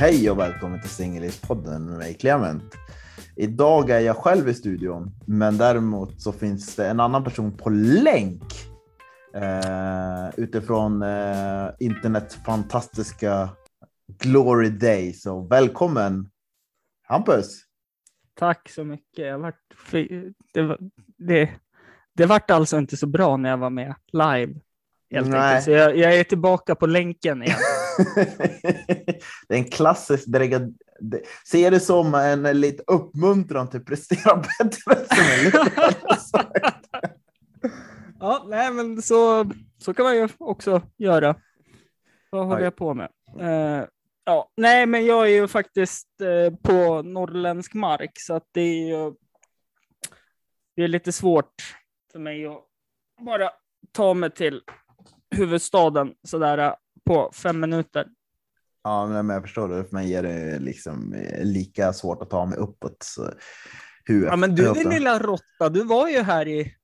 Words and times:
Hej 0.00 0.30
och 0.30 0.38
välkommen 0.38 0.80
till 0.80 0.90
Singellivspodden 0.90 1.86
med 1.86 1.98
mig 1.98 2.14
Clement. 2.14 2.74
Idag 3.36 3.90
är 3.90 4.00
jag 4.00 4.16
själv 4.16 4.48
i 4.48 4.54
studion, 4.54 5.10
men 5.26 5.58
däremot 5.58 6.22
så 6.22 6.32
finns 6.32 6.76
det 6.76 6.88
en 6.88 7.00
annan 7.00 7.24
person 7.24 7.56
på 7.56 7.70
länk 7.70 8.42
eh, 9.34 10.30
utifrån 10.36 11.02
eh, 11.02 11.68
internets 11.78 12.36
fantastiska 12.36 13.48
glory 14.22 14.70
day. 14.70 15.12
Så 15.12 15.40
välkommen 15.40 16.30
Hampus! 17.02 17.64
Tack 18.34 18.68
så 18.68 18.84
mycket. 18.84 19.26
Jag 19.26 19.38
vart, 19.38 19.62
det, 20.52 20.62
var, 20.62 20.78
det, 21.18 21.50
det 22.14 22.26
vart 22.26 22.50
alltså 22.50 22.78
inte 22.78 22.96
så 22.96 23.06
bra 23.06 23.36
när 23.36 23.50
jag 23.50 23.58
var 23.58 23.70
med 23.70 23.94
live. 24.12 24.54
Helt 25.10 25.28
Nej. 25.28 25.40
enkelt. 25.40 25.64
Så 25.64 25.70
jag, 25.70 25.96
jag 25.96 26.14
är 26.14 26.24
tillbaka 26.24 26.74
på 26.74 26.86
länken 26.86 27.42
igen. 27.42 27.58
Det 29.48 29.54
är 29.54 29.58
en 29.58 29.64
klassisk 29.70 30.26
dräga- 30.26 30.72
det- 31.00 31.22
Se 31.44 31.70
det 31.70 31.80
som 31.80 32.14
en 32.14 32.60
lite 32.60 32.82
uppmuntran 32.86 33.70
till 33.70 33.84
prestera 33.84 34.36
bättre. 34.58 35.06
Ja, 38.20 38.44
nej, 38.48 38.72
men 38.72 39.02
så, 39.02 39.50
så 39.78 39.94
kan 39.94 40.04
man 40.04 40.16
ju 40.16 40.28
också 40.38 40.82
göra. 40.96 41.36
Vad 42.30 42.44
håller 42.46 42.56
Aj. 42.58 42.64
jag 42.64 42.76
på 42.76 42.94
med? 42.94 43.08
Eh, 43.40 43.84
ja, 44.24 44.50
nej, 44.56 44.86
men 44.86 45.06
jag 45.06 45.24
är 45.26 45.30
ju 45.32 45.48
faktiskt 45.48 46.08
eh, 46.20 46.54
på 46.62 47.02
norrländsk 47.02 47.74
mark, 47.74 48.10
så 48.14 48.34
att 48.34 48.48
det 48.52 48.60
är 48.60 48.88
ju 48.88 49.12
det 50.76 50.82
är 50.82 50.88
lite 50.88 51.12
svårt 51.12 51.76
för 52.12 52.18
mig 52.18 52.46
att 52.46 52.64
bara 53.24 53.50
ta 53.92 54.14
mig 54.14 54.30
till 54.30 54.62
huvudstaden 55.30 56.14
sådär 56.22 56.58
eh, 56.58 56.72
på 57.08 57.30
fem 57.34 57.60
minuter. 57.60 58.06
Ja, 58.84 59.06
men 59.06 59.28
jag 59.28 59.42
förstår 59.42 59.68
det. 59.68 59.84
För 59.84 59.94
mig 59.94 60.14
är 60.14 60.22
det 60.22 60.58
liksom 60.58 61.12
eh, 61.14 61.44
lika 61.44 61.92
svårt 61.92 62.22
att 62.22 62.30
ta 62.30 62.46
mig 62.46 62.58
uppåt. 62.58 62.96
Så 63.02 63.30
hur, 64.04 64.26
Ja, 64.26 64.36
men 64.36 64.54
du 64.54 64.72
din 64.72 64.88
lilla 64.90 65.18
råtta, 65.18 65.68
du 65.70 65.82
var 65.84 66.08
ju 66.08 66.22
här 66.22 66.48
i 66.48 66.74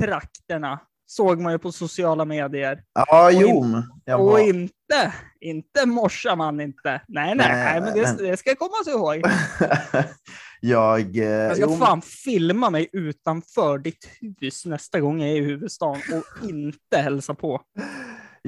trakterna, 0.00 0.80
såg 1.06 1.40
man 1.40 1.52
ju 1.52 1.58
på 1.58 1.72
sociala 1.72 2.24
medier. 2.24 2.82
Ja, 2.92 3.26
och 3.26 3.32
jo. 3.32 3.82
Jag 4.04 4.20
Och 4.20 4.26
var... 4.26 4.38
inte, 4.38 5.14
inte 5.40 5.86
morsar 5.86 6.36
man 6.36 6.60
inte. 6.60 6.90
Nej, 7.08 7.34
nej, 7.34 7.36
Nej, 7.36 7.80
nej, 7.80 7.80
men 7.80 8.16
det, 8.16 8.30
det 8.30 8.36
ska 8.36 8.54
komma 8.54 8.74
så 8.84 8.90
ihåg. 8.90 9.22
jag... 10.60 11.16
eh, 11.16 11.24
Jag 11.24 11.56
ska 11.56 11.66
jo, 11.70 11.76
fan 11.76 12.02
filma 12.02 12.70
mig 12.70 12.88
utanför 12.92 13.78
ditt 13.78 14.08
hus 14.40 14.66
nästa 14.66 15.00
gång 15.00 15.20
jag 15.20 15.30
är 15.30 15.36
i 15.36 15.44
huvudstaden 15.44 16.02
och 16.12 16.48
inte 16.48 16.96
hälsa 16.98 17.34
på. 17.34 17.60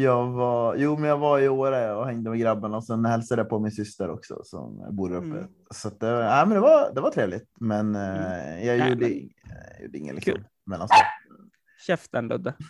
Jag 0.02 0.26
var, 0.26 0.74
jo, 0.76 0.96
men 0.96 1.08
jag 1.08 1.18
var 1.18 1.38
i 1.40 1.48
Åre 1.48 1.92
och 1.94 2.06
hängde 2.06 2.30
med 2.30 2.38
grabbarna 2.38 2.76
och 2.76 2.84
sen 2.84 3.04
hälsade 3.04 3.40
jag 3.42 3.48
på 3.48 3.58
min 3.58 3.72
syster 3.72 4.10
också 4.10 4.40
som 4.44 4.96
bor 4.96 5.12
uppe. 5.12 5.26
Mm. 5.26 5.48
Så 5.70 5.88
det, 5.90 6.12
nej, 6.12 6.46
men 6.46 6.54
det, 6.54 6.60
var, 6.60 6.94
det 6.94 7.00
var 7.00 7.10
trevligt, 7.10 7.48
men 7.60 7.96
eh, 7.96 8.66
jag 8.66 8.78
Nej, 8.78 8.88
gjorde, 8.90 9.06
men- 9.08 9.30
jag 9.74 9.82
gjorde 9.82 9.98
ingen 9.98 10.14
liksom, 10.14 10.34
Kul. 10.34 10.44
mellanstopp. 10.66 10.98
Käften 11.86 12.24
Uh, 12.24 12.30
Ludde. 12.30 12.54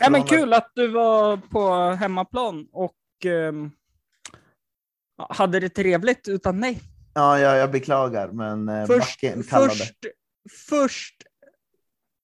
Ja, 0.00 0.10
men 0.10 0.22
kul 0.22 0.52
att 0.52 0.70
du 0.74 0.88
var 0.88 1.36
på 1.36 1.74
hemmaplan 1.96 2.68
och 2.72 2.96
ja, 5.16 5.26
hade 5.30 5.60
det 5.60 5.68
trevligt 5.68 6.28
utan 6.28 6.58
mig. 6.58 6.80
Ja, 7.14 7.38
jag, 7.38 7.56
jag 7.58 7.70
beklagar, 7.72 8.28
men 8.32 8.68
eh, 8.68 8.86
Först, 8.86 9.20
backen 9.22 9.42
kallade. 9.42 9.70
först, 9.74 9.94
först 10.68 11.14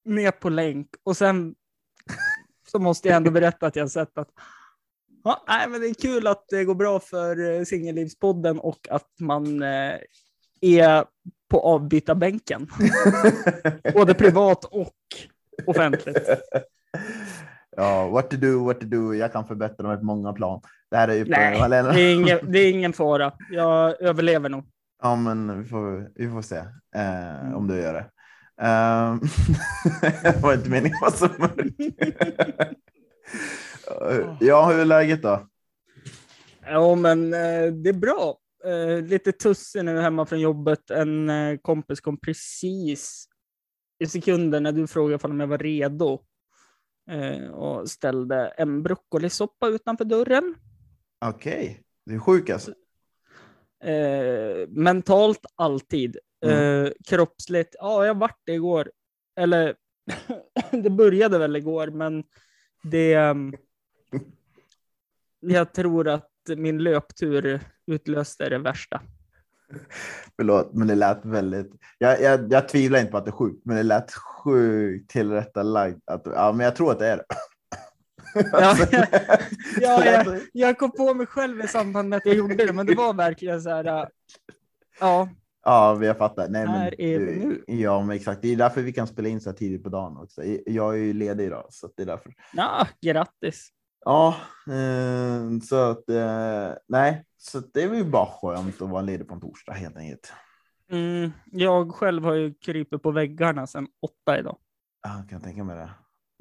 med 0.05 0.41
på 0.41 0.49
länk 0.49 0.89
och 1.03 1.17
sen 1.17 1.55
så 2.75 2.81
måste 2.81 3.09
jag 3.09 3.17
ändå 3.17 3.31
berätta 3.31 3.67
att 3.67 3.77
jag 3.77 3.91
sett 3.91 4.19
att 4.19 4.29
ja, 5.25 5.45
nej, 5.49 5.69
men 5.69 5.81
det 5.81 5.87
är 5.87 5.95
kul 5.95 6.27
att 6.27 6.45
det 6.49 6.65
går 6.65 6.75
bra 6.75 7.01
för 7.01 7.51
eh, 7.59 7.65
Singellivspodden 7.65 8.59
och 8.59 8.89
att 8.91 9.09
man 9.21 9.63
eh, 9.63 9.97
är 10.61 11.05
på 11.49 11.61
avbytarbänken, 11.61 12.67
både 13.95 14.15
privat 14.15 14.65
och 14.65 14.95
offentligt. 15.67 16.29
ja, 17.77 18.09
what 18.09 18.31
to 18.31 18.37
do, 18.37 18.65
what 18.65 18.81
to 18.81 18.87
do. 18.87 19.15
Jag 19.15 19.33
kan 19.33 19.47
förbättra 19.47 19.89
mig 19.89 19.97
på 19.97 20.05
många 20.05 20.33
plan. 20.33 20.61
Det 20.91 20.97
här 20.97 21.09
är 21.09 21.15
ju 21.15 21.25
Nej, 21.25 21.59
Malena. 21.61 21.93
det 21.93 22.01
är, 22.01 22.15
ingen, 22.15 22.39
det 22.53 22.59
är 22.59 22.71
ingen 22.71 22.93
fara. 22.93 23.33
Jag 23.51 24.03
överlever 24.03 24.49
nog. 24.49 24.65
Ja, 25.03 25.17
men 25.17 25.63
vi 25.63 25.69
får, 25.69 26.11
vi 26.15 26.31
får 26.31 26.43
se 26.43 26.57
eh, 26.97 27.41
Mm. 27.41 27.55
om 27.55 27.67
du 27.69 27.77
gör 27.81 27.95
det. 27.95 28.07
Um, 28.63 29.21
det 30.23 30.43
var 30.43 30.55
inte 30.55 30.71
meningen 30.71 30.97
att 31.03 31.21
vara 31.21 31.31
så 31.31 31.39
mörk. 31.39 31.75
Ja, 34.41 34.67
hur 34.67 34.79
är 34.79 34.85
läget 34.85 35.23
då? 35.23 35.49
Ja, 36.67 36.95
men 36.95 37.35
eh, 37.35 37.73
det 37.73 37.89
är 37.89 37.99
bra. 37.99 38.39
Eh, 38.65 39.03
lite 39.03 39.33
tussig 39.33 39.85
nu 39.85 40.01
hemma 40.01 40.27
från 40.27 40.41
jobbet. 40.41 40.91
En 40.91 41.31
eh, 41.31 41.59
kompis 41.59 42.01
kom 42.01 42.21
precis 42.21 43.29
i 43.99 44.07
sekunder 44.07 44.61
när 44.61 44.73
du 44.73 44.87
frågade 44.87 45.29
om 45.29 45.41
jag 45.41 45.47
var 45.47 45.59
redo 45.59 46.21
och 47.53 47.91
ställde 47.91 48.47
en 48.47 48.83
broccolisoppa 48.83 49.69
utanför 49.69 50.05
dörren. 50.05 50.55
Okej, 51.25 51.81
du 52.07 52.15
är 52.15 52.19
sjuk 52.19 52.51
alltså? 52.51 52.75
Eh, 53.85 54.69
mentalt 54.69 55.47
alltid. 55.55 56.19
Eh, 56.47 56.89
kroppsligt, 57.09 57.75
ja, 57.79 58.07
jag 58.07 58.19
vart 58.19 58.41
det 58.45 58.53
igår. 58.53 58.91
Eller 59.41 59.75
det 60.71 60.91
började 60.91 61.39
väl 61.39 61.57
igår, 61.57 61.87
men 61.87 62.25
det... 62.83 63.15
ehm, 63.15 63.55
jag 65.41 65.73
tror 65.73 66.09
att 66.09 66.31
min 66.57 66.83
löptur 66.83 67.61
utlöste 67.87 68.49
det 68.49 68.59
värsta. 68.59 69.01
Förlåt, 70.37 70.71
men 70.73 70.89
det 70.89 70.95
lät 70.95 71.25
väldigt... 71.25 71.73
Jag, 71.99 72.21
jag, 72.21 72.53
jag 72.53 72.69
tvivlar 72.69 72.99
inte 72.99 73.11
på 73.11 73.17
att 73.17 73.25
det 73.25 73.31
är 73.31 73.33
sjukt, 73.33 73.63
men 73.65 73.77
det 73.77 73.83
lät 73.83 74.13
sjukt 74.13 75.11
tillrättalagt. 75.11 75.99
Att, 76.05 76.23
ja, 76.25 76.53
men 76.53 76.65
jag 76.65 76.77
tror 76.77 76.93
att 76.93 76.99
det 76.99 77.07
är 77.07 77.17
det. 77.17 77.25
Ja, 78.53 78.77
ja, 78.93 79.07
ja, 79.81 79.99
det 79.99 80.05
lät- 80.05 80.27
jag, 80.27 80.41
jag 80.53 80.79
kom 80.79 80.91
på 80.91 81.15
mig 81.15 81.27
själv 81.27 81.61
i 81.65 81.69
samband 81.69 82.09
med 82.09 82.17
att 82.17 82.27
jag 82.27 82.35
gjorde 82.35 82.55
det, 82.55 82.73
men 82.73 82.87
det 82.87 82.95
var 82.95 83.15
verkligen 83.15 83.63
så 83.63 83.71
här. 83.71 83.85
äh, 83.85 84.07
Ja, 85.01 85.29
Ja, 85.67 85.95
vi 85.95 86.07
har 86.07 86.15
fattat. 86.15 86.51
Nej, 86.51 86.67
men, 86.67 86.87
är 86.99 87.19
vi 87.19 87.45
nu. 87.47 87.65
Ja, 87.67 88.03
men 88.03 88.17
exakt. 88.17 88.43
Det 88.43 88.53
är 88.53 88.57
därför 88.57 88.83
vi 88.83 88.93
kan 88.93 89.07
spela 89.07 89.29
in 89.29 89.41
så 89.41 89.51
här 89.51 89.57
tidigt 89.57 89.83
på 89.83 89.89
dagen 89.89 90.17
också. 90.17 90.45
Jag 90.67 90.95
är 90.95 90.99
ju 90.99 91.13
ledig 91.13 91.45
idag, 91.47 91.67
så 91.71 91.89
det 91.97 92.03
är 92.03 92.07
därför. 92.07 92.33
ja 92.53 92.87
grattis. 93.01 93.69
Ja, 94.05 94.37
eh, 94.67 95.61
så 95.69 95.77
att 95.91 96.09
eh, 96.11 96.71
nej, 96.89 97.25
så 97.39 97.59
det 97.61 97.83
är 97.83 97.95
ju 97.95 98.05
bara 98.05 98.27
skönt 98.27 98.83
att 98.83 98.89
vara 98.91 99.03
ledig 99.03 99.29
på 99.29 99.35
en 99.35 99.41
torsdag 99.41 99.73
helt 99.73 99.97
enkelt. 99.97 100.33
Mm, 100.91 101.31
jag 101.45 101.95
själv 101.95 102.25
har 102.25 102.35
ju 102.35 102.55
krypit 102.55 103.03
på 103.03 103.11
väggarna 103.11 103.67
sedan 103.67 103.87
åtta 104.03 104.39
idag. 104.39 104.59
Ja, 105.03 105.09
kan 105.11 105.29
jag 105.31 105.43
tänka 105.43 105.65
mig 105.65 105.77
det. 105.77 105.91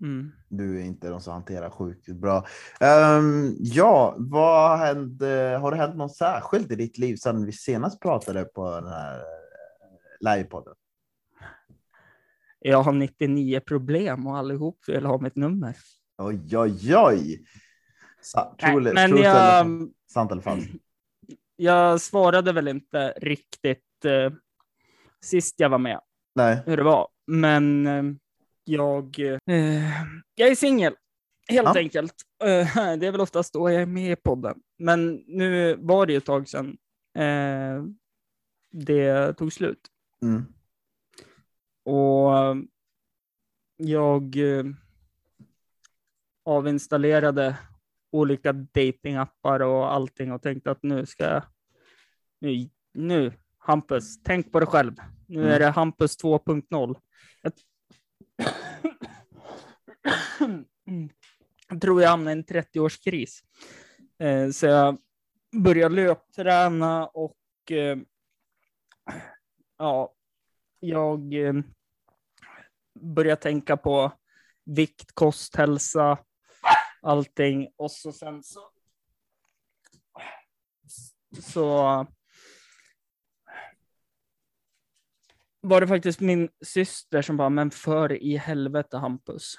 Mm. 0.02 0.31
Du 0.50 0.80
är 0.80 0.86
inte 0.86 1.09
de 1.09 1.22
som 1.22 1.34
hanterar 1.34 1.70
sjukt 1.70 2.08
bra. 2.08 2.46
Ehm, 2.80 3.56
ja, 3.59 4.16
vad 4.18 4.81
eh, 5.22 5.62
Har 5.62 5.72
det 5.72 5.78
hänt 5.78 5.96
något 5.96 6.16
särskilt 6.16 6.72
i 6.72 6.76
ditt 6.76 6.98
liv 6.98 7.16
sedan 7.16 7.46
vi 7.46 7.52
senast 7.52 8.00
pratade 8.00 8.46
på 8.46 8.72
den 8.72 8.88
här 8.88 9.18
eh, 9.20 10.36
livepodden? 10.36 10.74
Jag 12.59 12.84
har 12.84 12.92
99 12.92 13.59
problem 13.59 14.28
och 14.28 14.38
allihop 14.38 14.80
vill 14.88 15.06
ha 15.06 15.18
mitt 15.18 15.36
nummer. 15.36 15.76
Oj, 16.18 16.58
oj, 16.58 16.96
oj. 16.96 17.46
Sa, 18.22 18.56
Nej, 18.62 18.72
true, 18.72 18.94
men 18.94 19.18
jag, 19.18 19.68
sant 20.14 20.31
eller 20.31 20.42
falskt? 20.42 20.72
jag 21.56 22.02
svarade 22.02 22.54
väl 22.54 22.68
inte 22.68 23.14
riktigt 23.18 24.06
eh, 24.06 24.34
sist 25.22 25.60
jag 25.60 25.70
var 25.70 25.78
med 25.78 26.00
Nej. 26.36 26.64
hur 26.66 26.78
det 26.78 26.84
var. 26.84 27.08
Men 27.28 27.88
eh, 27.88 28.04
jag, 28.63 29.19
eh, 29.19 29.92
jag 30.36 30.50
är 30.50 30.56
singel, 30.56 30.95
helt 31.50 31.65
Ja. 31.75 31.77
enkelt. 31.80 32.13
Eh, 32.44 32.48
det 32.98 33.07
är 33.07 33.12
väl 33.12 33.21
oftast 33.21 33.54
då 33.54 33.71
jag 33.71 33.81
är 33.81 33.86
med 33.86 34.12
i 34.12 34.15
podden. 34.15 34.60
Men 34.80 35.24
nu 35.27 35.75
var 35.80 36.06
det 36.06 36.13
ju 36.13 36.18
ett 36.18 36.25
tag 36.25 36.50
sedan 36.50 36.77
eh, 37.18 37.83
det 38.71 39.33
tog 39.33 39.54
slut. 39.54 39.80
Mm. 40.21 40.44
Och 41.86 42.31
jag 43.77 44.36
eh, 44.38 44.66
avinstallerade 46.45 47.57
olika 48.12 48.54
datingappar 48.54 49.59
och 49.59 49.94
allting 49.94 50.31
och 50.31 50.42
tänkte 50.42 50.71
att 50.71 50.83
nu 50.83 51.06
ska 51.06 51.24
jag, 51.24 51.44
nu, 52.42 52.69
nu 52.94 53.33
Hampus, 53.57 54.24
tänk 54.24 54.51
på 54.51 54.59
dig 54.59 54.68
själv. 54.68 54.95
Nu 55.27 55.39
Mm. 55.39 55.51
är 55.51 55.59
det 55.59 55.69
Hampus 55.69 56.24
2.0. 56.24 56.95
Jag, 61.69 61.81
tror 61.81 62.01
jag 62.01 62.09
hamnade 62.09 62.31
i 62.31 62.39
en 62.39 62.45
30-årskris. 62.45 63.44
Eh, 64.19 64.50
så 64.50 64.65
jag 64.65 64.97
började 65.63 65.95
löpträna 65.95 67.07
och 67.07 67.38
eh, 67.71 67.97
ja, 69.77 70.13
jag 70.80 71.33
eh, 71.33 71.53
började 73.00 73.41
tänka 73.41 73.77
på 73.77 74.12
vikt, 74.65 75.12
kost, 75.13 75.56
hälsa, 75.56 76.18
allting. 77.01 77.68
Och 77.75 77.91
så 77.91 78.12
sen 78.12 78.44
så 78.44 78.69
så 81.41 82.07
var 85.63 85.81
det 85.81 85.88
faktiskt 85.88 86.19
min 86.19 86.50
syster 86.62 87.21
som 87.21 87.38
bara, 87.38 87.50
men 87.50 87.71
för 87.71 88.24
i 88.24 88.38
helvete 88.38 88.98
Hampus. 88.98 89.56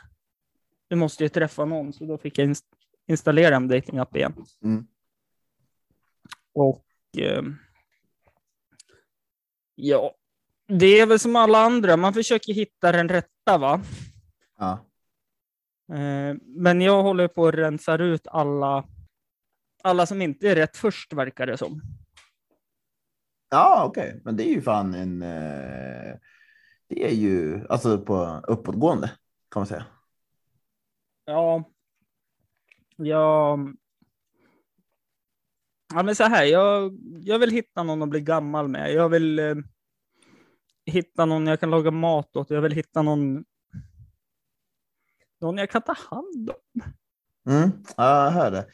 Du 0.89 0.97
måste 0.97 1.23
ju 1.23 1.29
träffa 1.29 1.65
någon, 1.65 1.93
så 1.93 2.05
då 2.05 2.19
fick 2.19 2.39
jag 2.39 2.45
inst 2.45 2.65
installera 3.07 3.57
en 3.57 3.69
datingapp 3.69 4.17
igen. 4.17 4.35
Mm. 4.63 4.87
Och 6.55 6.87
eh, 7.17 7.43
ja, 9.75 10.15
det 10.69 11.01
är 11.01 11.07
väl 11.07 11.19
som 11.19 11.37
alla 11.37 11.59
andra, 11.59 11.97
man 11.97 12.15
försöker 12.15 12.53
hitta 12.53 12.93
den 12.93 13.09
rätta 13.09 13.59
va. 13.59 13.81
Ja. 14.59 14.87
Eh, 15.95 16.37
men 16.41 16.81
jag 16.81 17.03
håller 17.03 17.29
på 17.29 17.47
att 17.47 17.55
rensa 17.55 17.97
ut 17.97 18.27
alla, 18.27 18.89
alla 19.83 20.07
som 20.07 20.23
inte 20.23 20.49
är 20.49 20.55
rätt 20.55 20.77
först 20.77 21.13
verkar 21.13 21.47
det 21.47 21.57
som. 21.57 21.83
Ja, 23.55 23.85
okej, 23.85 24.21
men 24.25 24.37
det 24.37 24.49
är 24.49 24.55
ju 24.55 24.63
fan 24.63 24.95
en. 24.95 25.23
Eh, 25.23 26.15
det 26.89 27.05
är 27.05 27.15
ju 27.15 27.67
alltså 27.69 27.99
på 27.99 28.43
uppåtgående 28.49 29.11
kan 29.51 29.61
man 29.61 29.67
säga. 29.67 29.87
Ja, 31.25 31.65
jag... 32.97 33.77
Ja, 35.95 36.03
men 36.03 36.15
så 36.15 36.25
här, 36.25 36.45
jag, 36.45 36.99
jag 37.21 37.39
vill 37.39 37.51
hitta 37.51 37.83
någon 37.83 38.03
att 38.03 38.09
bli 38.09 38.21
gammal 38.21 38.69
med. 38.69 38.93
Jag 38.93 39.09
vill 39.09 39.39
eh, 39.39 39.55
hitta 40.87 41.25
någon 41.25 41.47
jag 41.47 41.61
kan 41.61 41.71
laga 41.71 41.91
mat 41.91 42.37
åt. 42.37 42.51
Jag 42.51 42.61
vill 42.61 42.73
hitta 42.73 43.03
någon, 43.03 43.45
någon 45.41 45.59
jag 45.59 45.71
kan 45.71 45.83
ta 45.83 45.95
hand 46.11 46.51
om. 46.51 46.83
Mm, 47.53 47.71
ja, 47.97 48.25
jag 48.25 48.31
hör 48.31 48.51
det. 48.51 48.67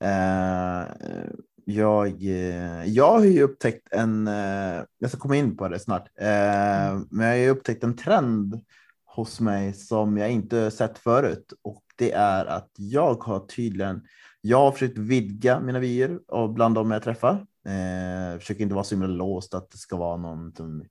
Eh, 0.00 1.32
jag, 1.64 2.22
eh, 2.22 2.84
jag 2.84 3.12
har 3.12 3.24
ju 3.24 3.42
upptäckt 3.42 3.88
en, 3.90 4.28
eh, 4.28 4.84
jag 4.98 5.10
ska 5.10 5.18
komma 5.18 5.36
in 5.36 5.56
på 5.56 5.68
det 5.68 5.78
snart, 5.78 6.08
eh, 6.18 7.00
men 7.10 7.26
jag 7.26 7.28
har 7.28 7.36
ju 7.36 7.48
upptäckt 7.48 7.84
en 7.84 7.96
trend 7.96 8.60
hos 9.04 9.40
mig 9.40 9.72
som 9.72 10.16
jag 10.16 10.30
inte 10.30 10.70
sett 10.70 10.98
förut 10.98 11.52
och 11.62 11.82
det 11.96 12.12
är 12.12 12.46
att 12.46 12.70
jag 12.76 13.22
har 13.22 13.40
tydligen, 13.40 14.02
jag 14.40 14.58
har 14.58 14.72
försökt 14.72 14.98
vidga 14.98 15.60
mina 15.60 15.78
vyer 15.78 16.18
och 16.28 16.52
bland 16.52 16.74
dem 16.74 16.90
jag 16.90 17.02
träffar. 17.02 17.46
Eh, 17.66 18.38
försöker 18.38 18.62
inte 18.62 18.74
vara 18.74 18.84
så 18.84 18.94
himla 18.94 19.08
låst 19.08 19.54
att 19.54 19.70
det 19.70 19.78
ska 19.78 19.96
vara 19.96 20.16
någon 20.16 20.52
som 20.52 20.84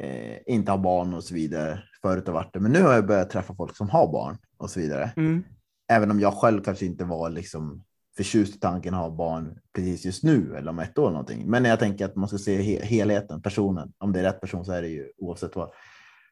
eh, 0.00 0.36
inte 0.46 0.70
har 0.70 0.78
barn 0.78 1.14
och 1.14 1.24
så 1.24 1.34
vidare. 1.34 1.82
Förut 2.02 2.26
har 2.26 2.34
varit 2.34 2.52
det, 2.52 2.60
men 2.60 2.72
nu 2.72 2.82
har 2.82 2.92
jag 2.92 3.06
börjat 3.06 3.30
träffa 3.30 3.54
folk 3.54 3.76
som 3.76 3.88
har 3.88 4.12
barn 4.12 4.38
och 4.56 4.70
så 4.70 4.80
vidare. 4.80 5.12
Mm. 5.16 5.44
Även 5.88 6.10
om 6.10 6.20
jag 6.20 6.34
själv 6.34 6.62
kanske 6.62 6.86
inte 6.86 7.04
var 7.04 7.30
liksom 7.30 7.84
förtjust 8.16 8.56
i 8.56 8.58
tanken 8.58 8.94
att 8.94 9.00
ha 9.00 9.10
barn 9.10 9.58
precis 9.72 10.04
just 10.04 10.22
nu 10.22 10.56
eller 10.56 10.70
om 10.70 10.78
ett 10.78 10.98
år 10.98 11.02
eller 11.02 11.12
någonting. 11.12 11.50
Men 11.50 11.64
jag 11.64 11.78
tänker 11.78 12.04
att 12.04 12.16
man 12.16 12.28
ska 12.28 12.38
se 12.38 12.62
he 12.62 12.84
helheten, 12.84 13.42
personen. 13.42 13.92
Om 13.98 14.12
det 14.12 14.20
är 14.20 14.24
rätt 14.24 14.40
person 14.40 14.64
så 14.64 14.72
är 14.72 14.82
det 14.82 14.88
ju 14.88 15.12
oavsett 15.18 15.56
vad. 15.56 15.70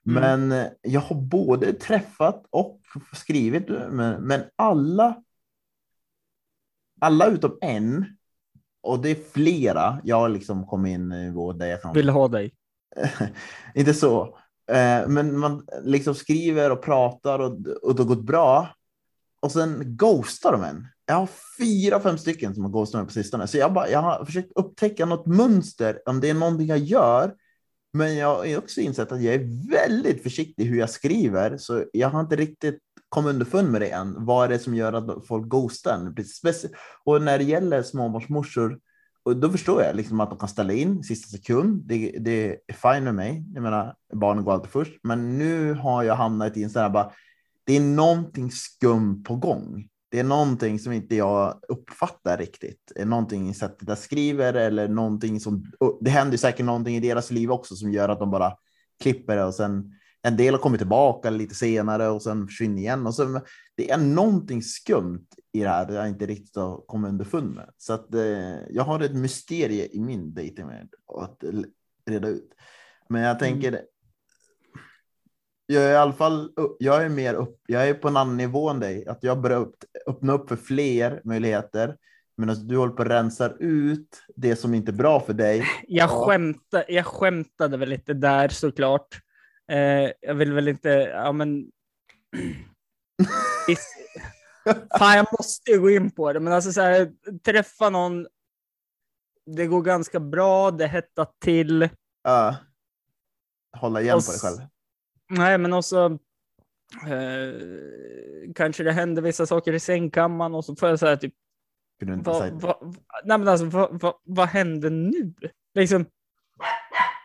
Mm. 0.06 0.22
Men 0.22 0.60
eh, 0.60 0.70
jag 0.82 1.00
har 1.00 1.16
både 1.16 1.72
träffat 1.72 2.46
och 2.50 2.80
skrivit, 3.12 3.68
men, 3.90 4.22
men 4.22 4.42
alla. 4.56 5.22
Alla 7.00 7.26
utom 7.26 7.58
en. 7.60 8.06
Och 8.82 8.98
det 8.98 9.10
är 9.10 9.30
flera. 9.32 10.00
Jag 10.04 10.16
har 10.16 10.28
liksom 10.28 10.66
kommit 10.66 10.94
in 10.94 11.12
i 11.12 11.24
nivå 11.24 11.52
där 11.52 11.66
jag 11.66 11.82
kan. 11.82 11.94
Vill 11.94 12.08
ha 12.08 12.28
dig. 12.28 12.54
inte 13.74 13.94
så, 13.94 14.38
eh, 14.70 15.08
men 15.08 15.38
man 15.38 15.66
liksom 15.82 16.14
skriver 16.14 16.70
och 16.70 16.82
pratar 16.82 17.38
och, 17.38 17.66
och 17.82 17.94
det 17.94 18.02
har 18.02 18.08
gått 18.08 18.26
bra. 18.26 18.68
Och 19.44 19.52
sen 19.52 19.96
ghostar 19.96 20.52
de 20.52 20.62
en. 20.62 20.86
Jag 21.06 21.14
har 21.14 21.28
fyra, 21.58 22.00
fem 22.00 22.18
stycken 22.18 22.54
som 22.54 22.64
har 22.64 22.70
ghostat 22.70 22.98
mig 22.98 23.06
på 23.06 23.12
sistone, 23.12 23.46
så 23.46 23.58
jag, 23.58 23.72
bara, 23.72 23.88
jag 23.88 24.02
har 24.02 24.24
försökt 24.24 24.52
upptäcka 24.54 25.06
något 25.06 25.26
mönster, 25.26 25.98
om 26.06 26.20
det 26.20 26.30
är 26.30 26.34
någonting 26.34 26.66
jag 26.66 26.78
gör. 26.78 27.34
Men 27.92 28.16
jag 28.16 28.36
har 28.36 28.58
också 28.58 28.80
insett 28.80 29.12
att 29.12 29.22
jag 29.22 29.34
är 29.34 29.70
väldigt 29.70 30.22
försiktig 30.22 30.64
hur 30.64 30.78
jag 30.78 30.90
skriver, 30.90 31.56
så 31.56 31.84
jag 31.92 32.08
har 32.08 32.20
inte 32.20 32.36
riktigt 32.36 32.78
kommit 33.08 33.34
underfund 33.34 33.70
med 33.70 33.80
det 33.80 33.90
än. 33.90 34.24
Vad 34.24 34.44
är 34.44 34.48
det 34.48 34.58
som 34.58 34.74
gör 34.74 34.92
att 34.92 35.26
folk 35.26 35.46
ghostar 35.46 35.94
en? 35.94 36.14
Och 37.04 37.22
när 37.22 37.38
det 37.38 37.44
gäller 37.44 37.82
småbarnsmorsor, 37.82 38.78
och 39.22 39.36
då 39.36 39.50
förstår 39.50 39.82
jag 39.82 39.96
liksom 39.96 40.20
att 40.20 40.30
de 40.30 40.38
kan 40.38 40.48
ställa 40.48 40.72
in 40.72 41.02
sista 41.02 41.28
sekund. 41.28 41.82
Det, 41.86 42.16
det 42.20 42.58
är 42.66 42.74
fine 42.74 43.04
med 43.04 43.14
mig. 43.14 43.44
Jag 43.54 43.62
menar, 43.62 43.94
barnen 44.12 44.44
går 44.44 44.52
alltid 44.52 44.70
först. 44.70 44.92
Men 45.02 45.38
nu 45.38 45.74
har 45.74 46.02
jag 46.02 46.14
hamnat 46.14 46.56
i 46.56 46.62
en 46.62 46.70
sån 46.70 46.82
här 46.82 46.90
bara, 46.90 47.12
det 47.64 47.76
är 47.76 47.80
någonting 47.80 48.50
skum 48.50 49.22
på 49.22 49.36
gång. 49.36 49.88
Det 50.10 50.20
är 50.20 50.24
någonting 50.24 50.78
som 50.78 50.92
inte 50.92 51.16
jag 51.16 51.60
uppfattar 51.68 52.38
riktigt. 52.38 52.92
Det 52.94 53.00
är 53.00 53.06
någonting 53.06 53.48
i 53.48 53.54
sättet 53.54 53.88
jag 53.88 53.98
skriver 53.98 54.54
eller 54.54 54.88
någonting 54.88 55.40
som, 55.40 55.72
det 56.00 56.10
händer 56.10 56.36
säkert 56.36 56.66
någonting 56.66 56.96
i 56.96 57.00
deras 57.00 57.30
liv 57.30 57.50
också 57.50 57.74
som 57.74 57.92
gör 57.92 58.08
att 58.08 58.18
de 58.18 58.30
bara 58.30 58.52
klipper 59.02 59.36
det 59.36 59.44
och 59.44 59.54
sen 59.54 59.92
en 60.22 60.36
del 60.36 60.54
har 60.54 60.60
kommit 60.60 60.80
tillbaka 60.80 61.30
lite 61.30 61.54
senare 61.54 62.08
och 62.08 62.22
sen 62.22 62.46
försvinner 62.46 62.78
igen. 62.78 63.06
Och 63.06 63.14
sen, 63.14 63.40
det 63.76 63.90
är 63.90 63.98
någonting 63.98 64.62
skumt 64.62 65.26
i 65.52 65.60
det 65.60 65.68
här 65.68 65.92
jag 65.92 66.08
inte 66.08 66.26
riktigt 66.26 66.56
har 66.56 66.86
kommit 66.86 67.08
underfund 67.08 67.54
med. 67.54 67.70
Så 67.78 67.92
att 67.92 68.14
eh, 68.14 68.58
jag 68.70 68.82
har 68.82 69.00
ett 69.00 69.14
mysterie 69.14 69.88
i 69.92 70.00
min 70.00 70.34
dating 70.34 70.64
att 71.22 71.44
reda 72.06 72.28
ut. 72.28 72.50
Men 73.08 73.22
jag 73.22 73.38
tänker. 73.38 73.80
Jag 75.66 75.82
är 75.82 75.92
i 75.92 75.96
alla 75.96 76.12
fall. 76.12 76.50
Jag 76.78 77.04
är 77.04 77.08
mer 77.08 77.34
upp. 77.34 77.60
Jag 77.66 77.88
är 77.88 77.94
på 77.94 78.08
en 78.08 78.16
annan 78.16 78.36
nivå 78.36 78.70
än 78.70 78.80
dig. 78.80 79.06
Att 79.06 79.22
jag 79.22 79.40
börjar 79.40 79.58
upp, 79.58 79.76
öppna 80.06 80.32
upp 80.32 80.48
för 80.48 80.56
fler 80.56 81.20
möjligheter. 81.24 81.96
Medan 82.36 82.68
du 82.68 82.76
håller 82.76 82.92
på 82.92 83.02
att 83.02 83.08
rensa 83.08 83.52
ut 83.58 84.22
det 84.36 84.56
som 84.56 84.74
inte 84.74 84.90
är 84.90 84.94
bra 84.94 85.20
för 85.20 85.32
dig. 85.32 85.64
Jag, 85.88 86.10
skämtade, 86.10 86.84
jag 86.88 87.06
skämtade 87.06 87.76
väl 87.76 87.88
lite 87.88 88.14
där 88.14 88.48
såklart. 88.48 89.20
Eh, 89.72 90.10
jag 90.20 90.34
vill 90.34 90.52
väl 90.52 90.68
inte, 90.68 90.88
ja 90.88 91.32
men. 91.32 91.64
Fan, 94.98 95.16
jag 95.16 95.26
måste 95.38 95.70
ju 95.70 95.80
gå 95.80 95.90
in 95.90 96.10
på 96.10 96.32
det, 96.32 96.40
men 96.40 96.52
alltså 96.52 96.72
så 96.72 96.80
här, 96.80 97.12
träffa 97.44 97.90
någon. 97.90 98.26
Det 99.46 99.66
går 99.66 99.82
ganska 99.82 100.20
bra, 100.20 100.70
det 100.70 100.86
hettar 100.86 101.26
till. 101.40 101.82
Uh, 101.82 102.54
hålla 103.76 104.00
igen 104.00 104.16
Och 104.16 104.24
på 104.24 104.30
dig 104.30 104.40
själv. 104.40 104.58
Nej, 105.30 105.58
men 105.58 105.72
också. 105.72 106.18
Eh, 107.06 108.52
kanske 108.54 108.82
det 108.82 108.92
händer 108.92 109.22
vissa 109.22 109.46
saker 109.46 109.72
i 109.72 109.80
sängkammaren 109.80 110.54
och 110.54 110.64
så 110.64 110.76
får 110.76 110.88
jag 110.88 110.98
säga 110.98 111.16
typ. 111.16 111.34
Kunde 111.98 112.14
du 112.14 112.18
inte 112.18 112.30
Vad, 112.30 112.42
säga. 112.42 112.54
vad, 112.54 112.96
nej, 113.24 113.38
men 113.38 113.48
alltså, 113.48 113.66
vad, 113.66 114.00
vad, 114.02 114.14
vad 114.24 114.48
hände 114.48 114.90
nu? 114.90 115.34
Liksom. 115.74 116.06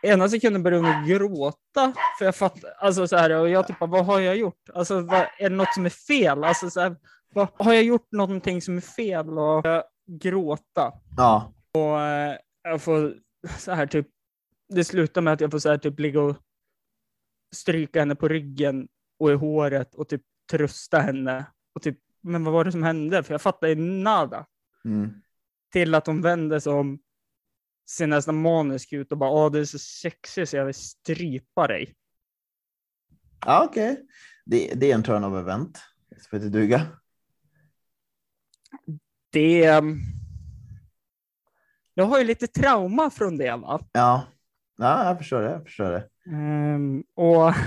Ena 0.02 0.28
sekunden 0.28 0.62
började 0.62 0.86
hon 0.86 1.06
gråta, 1.06 1.92
för 2.18 2.24
jag 2.24 2.36
fattar, 2.36 2.70
alltså 2.78 3.08
så 3.08 3.16
här, 3.16 3.30
och 3.30 3.48
jag 3.48 3.66
typ, 3.66 3.76
vad 3.80 4.06
har 4.06 4.20
jag 4.20 4.36
gjort? 4.36 4.70
Alltså, 4.74 4.94
är 5.38 5.50
det 5.50 5.56
något 5.56 5.74
som 5.74 5.86
är 5.86 5.90
fel? 5.90 6.44
Alltså, 6.44 6.70
så 6.70 6.80
här, 6.80 6.96
vad, 7.34 7.48
har 7.56 7.72
jag 7.72 7.82
gjort 7.82 8.12
någonting 8.12 8.62
som 8.62 8.76
är 8.76 8.80
fel? 8.80 9.38
Och 9.38 9.66
jag 9.66 9.84
gråta. 10.06 10.92
Ja, 11.16 11.52
Och 11.74 12.00
eh, 12.00 12.36
jag 12.62 12.82
får 12.82 13.14
så 13.58 13.72
här 13.72 13.86
typ, 13.86 14.06
det 14.68 14.84
slutar 14.84 15.20
med 15.20 15.32
att 15.32 15.40
jag 15.40 15.50
får 15.50 15.58
så 15.58 15.68
här 15.70 15.78
typ 15.78 16.00
ligga 16.00 16.20
och 16.20 16.36
stryka 17.54 17.98
henne 18.00 18.14
på 18.14 18.28
ryggen 18.28 18.88
och 19.18 19.30
i 19.30 19.34
håret 19.34 19.94
och 19.94 20.08
typ 20.08 20.22
trösta 20.50 20.98
henne. 21.00 21.46
Och 21.72 21.82
typ, 21.82 21.98
men 22.20 22.44
vad 22.44 22.52
var 22.52 22.64
det 22.64 22.72
som 22.72 22.82
hände? 22.82 23.22
För 23.22 23.34
jag 23.34 23.42
fattar 23.42 23.68
ju 23.68 23.74
nada. 23.74 24.46
mm. 24.84 25.10
Till 25.72 25.94
att 25.94 26.06
hon 26.06 26.22
vände 26.22 26.60
sig 26.60 26.72
om, 26.72 26.98
ser 27.90 28.06
nästan 28.06 28.42
manisk 28.42 28.92
ut 28.92 29.12
och 29.12 29.18
bara, 29.18 29.30
åh, 29.30 29.52
du 29.52 29.60
är 29.60 29.64
så 29.64 29.78
sexig 29.78 30.48
så 30.48 30.56
jag 30.56 30.64
vill 30.64 30.74
strypa 30.74 31.66
dig. 31.66 31.94
ja 33.46 33.64
okej. 33.64 34.06
Det, 34.44 34.72
det 34.74 34.90
är 34.90 34.94
en 34.94 35.02
turn 35.02 35.24
of 35.24 35.34
event. 35.42 35.78
Det 36.30 36.48
duga. 36.48 36.86
Det... 39.32 39.64
ehm, 39.64 40.00
Jag 41.94 42.04
har 42.04 42.18
ju 42.18 42.24
lite 42.24 42.46
trauma 42.46 43.10
från 43.10 43.36
det, 43.38 43.56
va? 43.56 43.80
Ja. 43.92 44.26
ja, 44.76 45.04
jag 45.04 45.18
förstår 45.18 45.42
det. 45.42 45.50
Jag 45.50 45.64
förstår 45.64 45.90
det. 45.90 46.08
Ehm, 46.30 47.04
och 47.14 47.52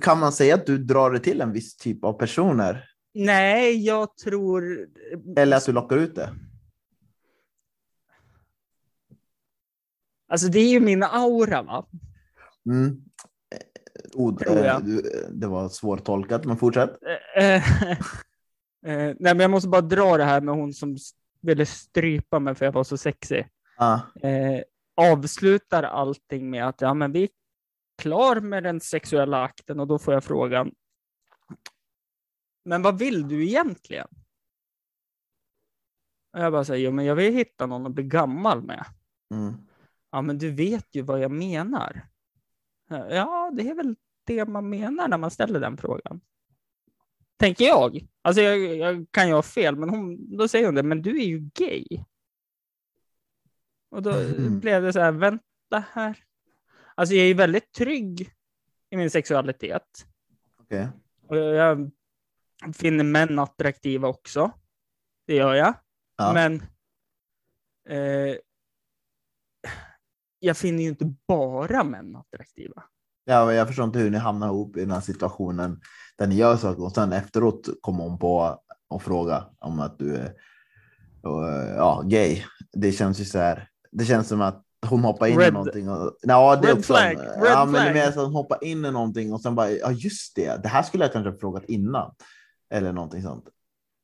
Kan 0.00 0.18
man 0.20 0.32
säga 0.32 0.54
att 0.54 0.66
du 0.66 0.78
drar 0.78 1.10
det 1.10 1.18
till 1.18 1.40
en 1.40 1.52
viss 1.52 1.76
typ 1.76 2.04
av 2.04 2.12
personer? 2.12 2.84
nej, 3.14 3.84
jag 3.86 4.16
tror... 4.16 4.88
Eller 5.36 5.56
att 5.56 5.66
du 5.66 5.72
lockar 5.72 5.96
ut 5.96 6.14
det? 6.14 6.34
Alltså 10.28 10.48
det 10.48 10.58
är 10.58 10.68
ju 10.70 10.80
min 10.80 11.02
aura, 11.02 11.62
va? 11.62 11.86
Mm. 12.66 13.02
Eh, 14.46 14.56
jag. 14.64 14.88
eh, 14.88 14.96
det 15.30 15.46
var 15.46 15.68
svårtolkat, 15.68 16.44
men 16.44 16.56
fortsätt. 16.56 16.90
Eh, 18.86 18.92
nej, 19.18 19.34
men 19.34 19.40
jag 19.40 19.50
måste 19.50 19.68
bara 19.68 19.80
dra 19.80 20.16
det 20.16 20.24
här 20.24 20.40
med 20.40 20.54
hon 20.54 20.72
som 20.72 20.96
ville 21.40 21.66
strypa 21.66 22.38
mig 22.38 22.54
för 22.54 22.64
jag 22.64 22.72
var 22.72 22.84
så 22.84 22.96
sexig. 22.96 23.48
Ja, 23.78 24.00
Eh, 24.22 24.60
avslutar 24.96 25.82
allting 25.82 26.50
med 26.50 26.68
att 26.68 26.80
ja, 26.80 26.94
men 26.94 27.12
vi 27.12 27.22
är 27.22 27.28
klar 28.02 28.40
med 28.40 28.62
den 28.62 28.80
sexuella 28.80 29.42
akten 29.42 29.80
och 29.80 29.86
då 29.86 29.98
får 29.98 30.14
jag 30.14 30.24
frågan. 30.24 30.74
Men 32.64 32.82
vad 32.82 32.98
vill 32.98 33.28
du 33.28 33.44
egentligen? 33.44 34.08
Och 36.32 36.40
jag 36.40 36.52
bara 36.52 36.64
säger, 36.64 36.84
jo 36.84 36.92
men 36.92 37.04
jag 37.04 37.14
vill 37.14 37.34
hitta 37.34 37.66
någon 37.66 37.86
att 37.86 37.92
bli 37.92 38.04
gammal 38.04 38.62
med. 38.62 38.84
Mm. 39.34 39.54
Ja, 40.10 40.22
men 40.22 40.38
du 40.38 40.50
vet 40.50 40.94
ju 40.94 41.02
vad 41.02 41.20
jag 41.20 41.30
menar. 41.30 42.08
Ja, 42.88 43.50
det 43.54 43.68
är 43.68 43.74
väl 43.74 43.96
det 44.24 44.44
man 44.44 44.68
menar 44.68 45.08
när 45.08 45.18
man 45.18 45.30
ställer 45.30 45.60
den 45.60 45.76
frågan. 45.76 46.20
Tänker 47.36 47.64
jag. 47.64 48.06
Alltså 48.22 48.42
jag, 48.42 48.58
jag 48.76 49.06
kan 49.10 49.28
ju 49.28 49.34
ha 49.34 49.42
fel, 49.42 49.76
men 49.76 49.88
hon, 49.88 50.36
då 50.36 50.48
säger 50.48 50.66
hon 50.66 50.74
det, 50.74 50.82
men 50.82 51.02
du 51.02 51.20
är 51.20 51.26
ju 51.26 51.38
gay. 51.38 51.86
Och 53.90 54.02
då 54.02 54.10
Mhm. 54.12 54.60
blev 54.60 54.82
det 54.82 54.92
så 54.92 55.00
här, 55.00 55.12
vänta 55.12 55.84
här. 55.92 56.18
Alltså 56.94 57.14
jag 57.14 57.22
är 57.24 57.28
ju 57.28 57.34
väldigt 57.34 57.72
trygg 57.72 58.32
i 58.90 58.96
min 58.96 59.10
sexualitet. 59.10 60.06
Okej. 60.60 60.88
Och 61.28 61.36
jag 61.36 61.90
finner 62.74 63.04
män 63.04 63.38
attraktiva 63.38 64.08
också. 64.08 64.50
Det 65.26 65.34
gör 65.34 65.54
jag. 65.54 65.74
Ja. 66.16 66.32
Men 66.32 66.62
eh, 67.88 68.36
jag 70.38 70.56
finner 70.56 70.82
ju 70.82 70.88
inte 70.88 71.14
bara 71.28 71.84
män 71.84 72.16
attraktiva. 72.16 72.84
Ja, 73.24 73.52
jag 73.52 73.66
förstår 73.66 73.84
inte 73.84 73.98
hur 73.98 74.10
ni 74.10 74.18
hamnar 74.18 74.46
ihop 74.46 74.76
i 74.76 74.80
den 74.80 74.90
här 74.90 75.00
situationen 75.00 75.80
där 76.18 76.26
ni 76.26 76.34
gör 76.34 76.56
saker 76.56 76.82
och 76.84 76.92
sen 76.92 77.12
efteråt 77.12 77.68
kommer 77.80 78.04
hon 78.04 78.18
på 78.18 78.62
och 78.88 79.02
fråga 79.02 79.44
om 79.58 79.80
att 79.80 79.98
du 79.98 80.16
är 80.16 80.34
ja, 81.76 82.02
gay. 82.06 82.42
Det 82.72 82.92
känns 82.92 83.20
ju 83.20 83.24
så 83.24 83.38
här. 83.38 83.68
Det 83.98 84.04
känns 84.04 84.28
som 84.28 84.40
att 84.40 84.62
hon 84.86 85.00
hoppar 85.04 85.26
in 85.26 85.40
i 85.40 85.44
Red- 85.44 85.52
någonting. 85.52 85.88
Och, 85.90 86.16
ja, 86.22 86.56
det 86.56 86.62
är 86.68 86.68
Red 86.68 86.78
också, 86.78 86.92
flag, 86.94 87.12
ja, 87.14 87.20
red 87.20 87.68
men 87.68 87.72
det 87.72 87.78
är 87.78 87.82
flag. 87.82 87.94
mer 87.94 88.10
så 88.10 88.20
att 88.20 88.26
hon 88.26 88.34
hoppar 88.34 88.64
in 88.64 88.84
i 88.84 88.90
någonting 88.90 89.32
och 89.32 89.40
sen 89.40 89.54
bara, 89.54 89.70
ja 89.70 89.90
just 89.92 90.36
det, 90.36 90.62
det 90.62 90.68
här 90.68 90.82
skulle 90.82 91.04
jag 91.04 91.12
kanske 91.12 91.30
ha 91.30 91.38
frågat 91.38 91.64
innan. 91.64 92.14
Eller 92.70 92.92
någonting 92.92 93.22
sånt. 93.22 93.44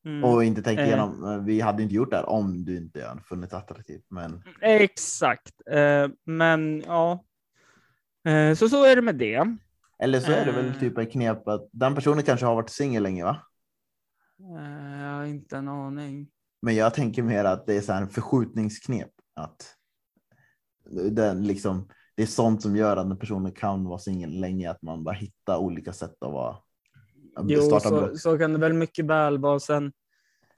Mm. 0.06 0.24
Och 0.24 0.44
inte 0.44 0.62
tänka 0.62 0.82
Eh. 0.82 0.88
igenom, 0.88 1.24
eh, 1.24 1.38
vi 1.38 1.60
hade 1.60 1.82
inte 1.82 1.94
gjort 1.94 2.10
det 2.10 2.16
här 2.16 2.28
om 2.28 2.64
du 2.64 2.76
inte 2.76 3.06
hade 3.06 3.20
funnits 3.22 3.54
attraktiv. 3.54 4.00
Men 4.08 4.42
Exakt. 4.60 5.52
Eh, 5.70 6.08
men 6.24 6.82
ja, 6.86 7.24
eh, 8.28 8.54
så 8.54 8.68
så 8.68 8.84
är 8.84 8.96
det 8.96 9.02
med 9.02 9.14
det. 9.16 9.56
eller 9.98 10.20
så 10.20 10.32
är 10.32 10.44
det 10.44 10.52
väl 10.52 10.66
Eh. 10.68 10.78
typ 10.80 10.98
en 10.98 11.06
knep 11.06 11.48
att 11.48 11.68
den 11.72 11.94
personen 11.94 12.22
kanske 12.24 12.46
har 12.46 12.54
varit 12.54 12.70
singel 12.70 13.02
länge 13.02 13.24
va? 13.24 13.36
Eh, 14.58 15.02
jag 15.02 15.08
har 15.16 15.24
inte 15.24 15.56
en 15.56 15.68
aning. 15.68 16.28
Men 16.62 16.74
jag 16.74 16.94
tänker 16.94 17.22
mer 17.22 17.44
att 17.44 17.66
det 17.66 17.74
är 17.76 17.80
så 17.80 17.92
här 17.92 18.02
en 18.02 18.08
förskjutningsknep. 18.08 19.10
Att 19.36 19.74
den 20.90 21.46
liksom, 21.46 21.88
det 22.16 22.22
är 22.22 22.26
sånt 22.26 22.62
som 22.62 22.76
gör 22.76 22.96
att 22.96 23.06
en 23.06 23.18
person 23.18 23.52
kan 23.52 23.84
vara 23.84 23.98
singel 23.98 24.40
länge, 24.40 24.70
att 24.70 24.82
man 24.82 25.04
bara 25.04 25.14
hittar 25.14 25.56
olika 25.56 25.92
sätt 25.92 26.16
att 26.20 26.32
vara. 26.32 26.56
att 27.36 27.44
Jo, 27.50 27.62
starta 27.62 27.88
så, 27.88 28.16
så 28.16 28.38
kan 28.38 28.52
det 28.52 28.58
väl 28.58 28.72
mycket 28.72 29.04
väl 29.04 29.38
vara. 29.38 29.60
Sen 29.60 29.92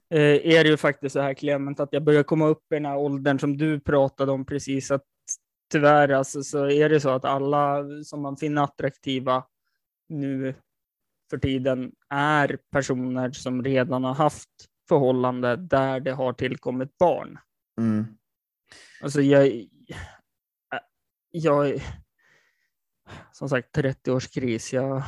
eh, 0.09 0.19
är 0.19 0.63
det 0.63 0.69
ju 0.69 0.77
faktiskt 0.77 1.13
så 1.13 1.19
här 1.19 1.33
Clement 1.33 1.79
att 1.79 1.89
jag 1.91 2.03
börjar 2.03 2.23
komma 2.23 2.47
upp 2.47 2.71
i 2.71 2.75
den 2.75 2.85
här 2.85 2.97
åldern 2.97 3.39
som 3.39 3.57
du 3.57 3.79
pratade 3.79 4.31
om 4.31 4.45
precis. 4.45 4.91
Att 4.91 5.03
tyvärr 5.71 6.09
alltså, 6.09 6.43
så 6.43 6.69
är 6.69 6.89
det 6.89 6.99
så 6.99 7.09
att 7.09 7.25
alla 7.25 7.83
som 8.03 8.21
man 8.21 8.37
finner 8.37 8.63
attraktiva 8.63 9.43
nu 10.09 10.55
för 11.29 11.37
tiden 11.37 11.91
är 12.09 12.57
personer 12.71 13.31
som 13.31 13.63
redan 13.63 14.03
har 14.03 14.13
haft 14.13 14.49
förhållande 14.89 15.55
där 15.55 15.99
det 15.99 16.11
har 16.11 16.33
tillkommit 16.33 16.97
barn. 16.97 17.37
Mm. 17.79 18.05
Alltså 19.01 19.21
jag, 19.21 19.67
jag 21.37 21.81
som 23.31 23.49
sagt 23.49 23.77
30-årskris. 23.77 24.75
Jag 24.75 25.03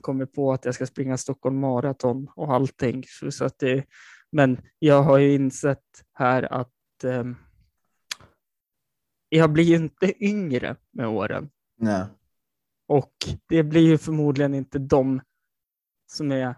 kommer 0.00 0.26
på 0.26 0.52
att 0.52 0.64
jag 0.64 0.74
ska 0.74 0.86
springa 0.86 1.16
Stockholm 1.16 1.60
Marathon 1.60 2.28
och 2.36 2.54
allting. 2.54 3.04
Så 3.06 3.30
så 3.30 3.44
att 3.44 3.58
det, 3.58 3.84
men 4.32 4.60
jag 4.78 5.02
har 5.02 5.18
ju 5.18 5.34
insett 5.34 5.84
här 6.12 6.52
att 6.52 7.04
eh, 7.04 7.24
jag 9.28 9.52
blir 9.52 9.64
ju 9.64 9.76
inte 9.76 10.24
yngre 10.24 10.76
med 10.92 11.08
åren. 11.08 11.50
Nej. 11.76 12.04
Och 12.88 13.12
det 13.48 13.62
blir 13.62 13.86
ju 13.86 13.98
förmodligen 13.98 14.54
inte 14.54 14.78
de 14.78 15.20
som 16.06 16.32
är 16.32 16.54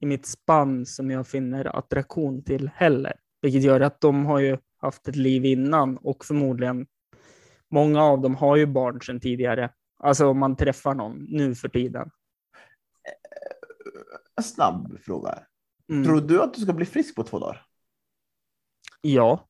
i 0.00 0.06
mitt 0.06 0.26
spann 0.26 0.86
som 0.86 1.10
jag 1.10 1.26
finner 1.26 1.76
attraktion 1.78 2.44
till 2.44 2.70
heller. 2.74 3.12
Vilket 3.40 3.62
gör 3.62 3.80
att 3.80 4.00
de 4.00 4.26
har 4.26 4.38
ju 4.38 4.58
haft 4.76 5.08
ett 5.08 5.16
liv 5.16 5.44
innan 5.44 5.96
och 5.96 6.24
förmodligen 6.24 6.86
många 7.72 8.02
av 8.02 8.20
dem 8.20 8.34
har 8.34 8.56
ju 8.56 8.66
barn 8.66 9.00
sedan 9.00 9.20
tidigare. 9.20 9.70
Alltså 9.98 10.26
om 10.26 10.38
man 10.38 10.56
träffar 10.56 10.94
någon 10.94 11.26
nu 11.28 11.54
för 11.54 11.68
tiden. 11.68 12.10
En 14.36 14.44
snabb 14.44 14.98
fråga. 15.04 15.38
Mm. 15.90 16.04
Tror 16.04 16.20
du 16.20 16.42
att 16.42 16.54
du 16.54 16.60
ska 16.60 16.72
bli 16.72 16.84
frisk 16.86 17.14
på 17.16 17.22
två 17.22 17.38
dagar? 17.38 17.66
Ja. 19.00 19.48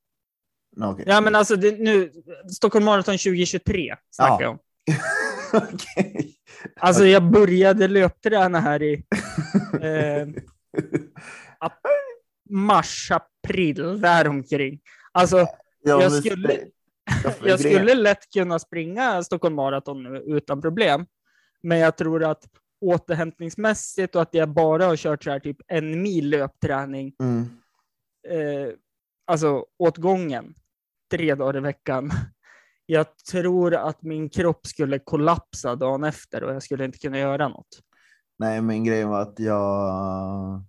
Okej. 0.80 1.04
Ja, 1.08 1.20
men 1.20 1.34
alltså 1.34 1.56
det, 1.56 1.78
nu, 1.78 2.12
Stockholm 2.56 2.84
Marathon 2.84 3.18
2023 3.18 3.96
snackar 4.10 4.32
Ja. 4.34 4.42
jag 4.42 4.50
om. 4.50 4.58
Okej. 5.74 6.34
Alltså 6.80 7.04
jag 7.06 7.30
började 7.30 7.88
löpträna 7.88 8.60
här 8.60 8.82
i 8.82 8.94
eh, 9.82 10.28
mars, 12.50 13.10
april, 13.10 14.00
däromkring. 14.00 14.80
Alltså 15.12 15.36
Ja, 15.82 16.02
jag 16.02 16.12
skulle- 16.12 16.52
Ja, 16.54 16.60
jag 17.44 17.60
skulle 17.60 17.94
lätt 17.94 18.30
kunna 18.32 18.58
springa 18.58 19.22
Stockholm 19.22 19.54
Marathon 19.54 20.02
nu 20.02 20.18
utan 20.26 20.60
problem. 20.60 21.06
Men 21.62 21.78
jag 21.78 21.96
tror 21.96 22.24
att 22.24 22.44
återhämtningsmässigt 22.80 24.14
och 24.16 24.22
att 24.22 24.34
jag 24.34 24.48
bara 24.48 24.84
har 24.86 24.96
kört 24.96 25.24
så 25.24 25.30
här 25.30 25.40
typ 25.40 25.56
en 25.68 26.02
mil 26.02 26.30
löpträning, 26.30 27.14
Mm. 27.20 27.42
eh, 28.28 28.72
alltså 29.26 29.64
åt 29.78 29.96
gången, 29.96 30.54
tre 31.10 31.34
dagar 31.34 31.56
i 31.56 31.60
veckan. 31.60 32.10
Jag 32.86 33.06
tror 33.30 33.74
att 33.74 34.02
min 34.02 34.28
kropp 34.30 34.66
skulle 34.66 34.98
kollapsa 34.98 35.76
dagen 35.76 36.04
efter 36.04 36.44
och 36.44 36.54
jag 36.54 36.62
skulle 36.62 36.84
inte 36.84 36.98
kunna 36.98 37.18
göra 37.18 37.48
något. 37.48 37.68
Nej, 38.38 38.60
men 38.60 38.84
grejen 38.84 39.08
var 39.08 39.20
att 39.20 39.38
jag... 39.38 39.62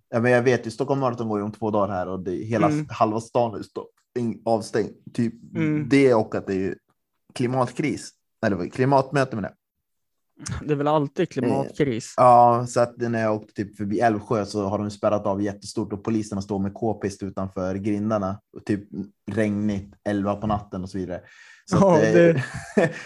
Ja, 0.08 0.20
men 0.20 0.30
jag 0.32 0.42
vet 0.42 0.66
ju, 0.66 0.70
Stockholm 0.70 1.00
Marathon 1.00 1.28
går 1.28 1.38
ju 1.38 1.44
om 1.44 1.52
två 1.52 1.70
dagar 1.70 1.94
här 1.94 2.08
och 2.08 2.20
det, 2.20 2.30
hela 2.30 2.66
Mm. 2.66 2.86
halva 2.90 3.20
stan 3.20 3.54
är 3.54 3.62
avstängd. 4.44 4.90
Typ 5.12 5.34
Mm. 5.56 5.88
det 5.88 6.14
och 6.14 6.34
att 6.34 6.46
det 6.46 6.54
är 6.66 6.74
klimatkris. 7.34 8.10
Eller 8.46 8.68
klimatmöte 8.68 9.36
med 9.36 9.44
det. 9.44 9.52
Det 10.66 10.72
är 10.72 10.76
väl 10.76 10.88
alltid 10.88 11.28
klimatkris. 11.30 12.14
Ja, 12.16 12.66
så 12.68 12.80
att 12.80 12.96
när 12.96 13.22
jag 13.22 13.34
åkte 13.34 13.52
typ 13.54 13.76
förbi 13.76 14.00
Älvsjö 14.00 14.44
så 14.46 14.64
har 14.68 14.78
de 14.78 14.90
spärrat 14.90 15.26
av 15.26 15.42
jättestort 15.42 15.92
och 15.92 16.04
poliserna 16.04 16.42
står 16.42 16.58
med 16.58 16.74
k-pist 16.74 17.22
utanför 17.22 17.74
grindarna. 17.74 18.40
Och 18.56 18.64
typ 18.64 18.88
regnigt, 19.30 19.94
11 20.04 20.34
på 20.36 20.46
natten 20.46 20.82
och 20.82 20.90
så 20.90 20.98
vidare. 20.98 21.20
Så 21.70 21.76
Ja, 21.76 21.96
att, 21.96 22.02
eh, 22.04 22.12
det- 22.12 22.42